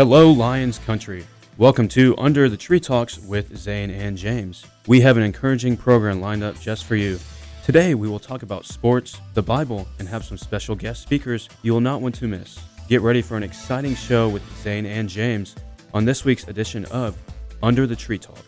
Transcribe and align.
Hello, 0.00 0.30
Lions 0.30 0.78
Country. 0.78 1.26
Welcome 1.56 1.88
to 1.88 2.14
Under 2.18 2.48
the 2.48 2.56
Tree 2.56 2.78
Talks 2.78 3.18
with 3.18 3.56
Zane 3.58 3.90
and 3.90 4.16
James. 4.16 4.64
We 4.86 5.00
have 5.00 5.16
an 5.16 5.24
encouraging 5.24 5.76
program 5.76 6.20
lined 6.20 6.44
up 6.44 6.56
just 6.60 6.84
for 6.84 6.94
you. 6.94 7.18
Today, 7.64 7.96
we 7.96 8.06
will 8.06 8.20
talk 8.20 8.44
about 8.44 8.64
sports, 8.64 9.20
the 9.34 9.42
Bible, 9.42 9.88
and 9.98 10.06
have 10.06 10.24
some 10.24 10.38
special 10.38 10.76
guest 10.76 11.02
speakers 11.02 11.48
you 11.62 11.72
will 11.72 11.80
not 11.80 12.00
want 12.00 12.14
to 12.14 12.28
miss. 12.28 12.60
Get 12.88 13.00
ready 13.00 13.20
for 13.20 13.36
an 13.36 13.42
exciting 13.42 13.96
show 13.96 14.28
with 14.28 14.44
Zane 14.62 14.86
and 14.86 15.08
James 15.08 15.56
on 15.92 16.04
this 16.04 16.24
week's 16.24 16.46
edition 16.46 16.84
of 16.84 17.18
Under 17.60 17.84
the 17.84 17.96
Tree 17.96 18.18
Talks. 18.18 18.47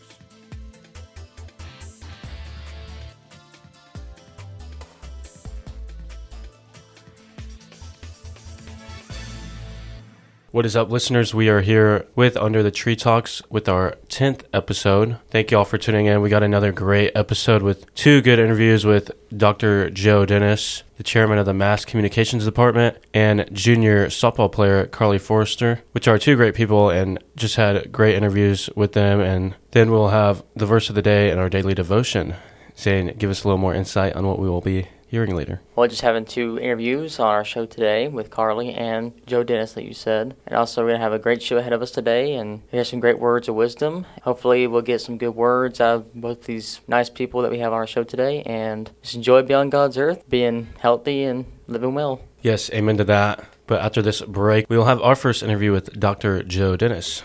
What 10.52 10.66
is 10.66 10.74
up, 10.74 10.90
listeners? 10.90 11.32
We 11.32 11.48
are 11.48 11.60
here 11.60 12.08
with 12.16 12.36
Under 12.36 12.60
the 12.60 12.72
Tree 12.72 12.96
Talks 12.96 13.40
with 13.50 13.68
our 13.68 13.94
10th 14.08 14.42
episode. 14.52 15.16
Thank 15.30 15.52
you 15.52 15.58
all 15.58 15.64
for 15.64 15.78
tuning 15.78 16.06
in. 16.06 16.22
We 16.22 16.28
got 16.28 16.42
another 16.42 16.72
great 16.72 17.12
episode 17.14 17.62
with 17.62 17.94
two 17.94 18.20
good 18.20 18.40
interviews 18.40 18.84
with 18.84 19.12
Dr. 19.36 19.90
Joe 19.90 20.26
Dennis, 20.26 20.82
the 20.96 21.04
chairman 21.04 21.38
of 21.38 21.46
the 21.46 21.54
Mass 21.54 21.84
Communications 21.84 22.44
Department, 22.44 22.96
and 23.14 23.48
junior 23.52 24.08
softball 24.08 24.50
player 24.50 24.88
Carly 24.88 25.20
Forrester, 25.20 25.82
which 25.92 26.08
are 26.08 26.18
two 26.18 26.34
great 26.34 26.56
people 26.56 26.90
and 26.90 27.22
just 27.36 27.54
had 27.54 27.92
great 27.92 28.16
interviews 28.16 28.68
with 28.74 28.92
them. 28.92 29.20
And 29.20 29.54
then 29.70 29.92
we'll 29.92 30.08
have 30.08 30.42
the 30.56 30.66
verse 30.66 30.88
of 30.88 30.96
the 30.96 31.02
day 31.02 31.30
and 31.30 31.38
our 31.38 31.48
daily 31.48 31.74
devotion. 31.74 32.34
Zane, 32.76 33.14
give 33.16 33.30
us 33.30 33.44
a 33.44 33.46
little 33.46 33.56
more 33.56 33.74
insight 33.74 34.16
on 34.16 34.26
what 34.26 34.40
we 34.40 34.50
will 34.50 34.60
be 34.60 34.88
hearing 35.10 35.34
later. 35.34 35.60
Well, 35.74 35.88
just 35.88 36.02
having 36.02 36.24
two 36.24 36.58
interviews 36.58 37.18
on 37.18 37.26
our 37.26 37.44
show 37.44 37.66
today 37.66 38.06
with 38.06 38.30
Carly 38.30 38.72
and 38.72 39.12
Joe 39.26 39.42
Dennis, 39.42 39.72
that 39.72 39.84
you 39.84 39.92
said. 39.92 40.36
And 40.46 40.56
also, 40.56 40.82
we're 40.82 40.90
going 40.90 41.00
to 41.00 41.04
have 41.04 41.12
a 41.12 41.18
great 41.18 41.42
show 41.42 41.58
ahead 41.58 41.72
of 41.72 41.82
us 41.82 41.90
today 41.90 42.34
and 42.34 42.62
hear 42.70 42.84
some 42.84 43.00
great 43.00 43.18
words 43.18 43.48
of 43.48 43.56
wisdom. 43.56 44.06
Hopefully, 44.22 44.66
we'll 44.68 44.82
get 44.82 45.00
some 45.00 45.18
good 45.18 45.34
words 45.34 45.80
out 45.80 45.96
of 45.96 46.14
both 46.14 46.44
these 46.44 46.80
nice 46.86 47.10
people 47.10 47.42
that 47.42 47.50
we 47.50 47.58
have 47.58 47.72
on 47.72 47.78
our 47.78 47.86
show 47.86 48.04
today 48.04 48.42
and 48.44 48.90
just 49.02 49.16
enjoy 49.16 49.42
being 49.42 49.58
on 49.58 49.70
God's 49.70 49.98
earth, 49.98 50.28
being 50.28 50.68
healthy 50.78 51.24
and 51.24 51.44
living 51.66 51.94
well. 51.94 52.20
Yes, 52.42 52.70
amen 52.70 52.96
to 52.98 53.04
that. 53.04 53.44
But 53.66 53.82
after 53.82 54.02
this 54.02 54.22
break, 54.22 54.70
we 54.70 54.76
will 54.76 54.86
have 54.86 55.02
our 55.02 55.16
first 55.16 55.42
interview 55.42 55.72
with 55.72 55.98
Dr. 55.98 56.42
Joe 56.42 56.76
Dennis. 56.76 57.22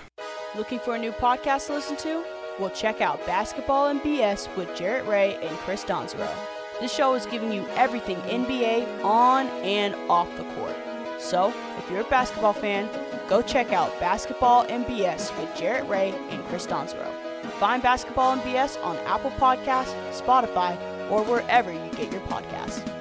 Looking 0.55 0.79
for 0.79 0.95
a 0.95 0.99
new 0.99 1.11
podcast 1.11 1.67
to 1.67 1.73
listen 1.73 1.97
to? 1.97 2.23
Well, 2.59 2.69
check 2.69 3.01
out 3.01 3.25
Basketball 3.25 3.87
and 3.87 3.99
BS 4.01 4.55
with 4.55 4.73
Jarrett 4.75 5.05
Ray 5.05 5.35
and 5.35 5.57
Chris 5.59 5.83
Donzero. 5.83 6.29
This 6.81 6.93
show 6.93 7.13
is 7.15 7.25
giving 7.25 7.53
you 7.53 7.65
everything 7.75 8.17
NBA 8.17 9.03
on 9.03 9.47
and 9.63 9.95
off 10.09 10.29
the 10.35 10.43
court. 10.55 10.75
So, 11.19 11.53
if 11.77 11.89
you're 11.89 12.01
a 12.01 12.09
basketball 12.09 12.51
fan, 12.51 12.89
go 13.29 13.41
check 13.41 13.71
out 13.71 13.97
Basketball 14.01 14.65
and 14.67 14.85
BS 14.85 15.35
with 15.39 15.55
Jarrett 15.55 15.87
Ray 15.87 16.13
and 16.29 16.43
Chris 16.47 16.67
Donzero. 16.67 17.09
Find 17.59 17.81
Basketball 17.81 18.33
and 18.33 18.41
BS 18.41 18.83
on 18.83 18.97
Apple 19.05 19.31
Podcasts, 19.31 19.95
Spotify, 20.11 20.77
or 21.09 21.23
wherever 21.23 21.71
you 21.71 21.89
get 21.91 22.11
your 22.11 22.21
podcasts. 22.21 22.94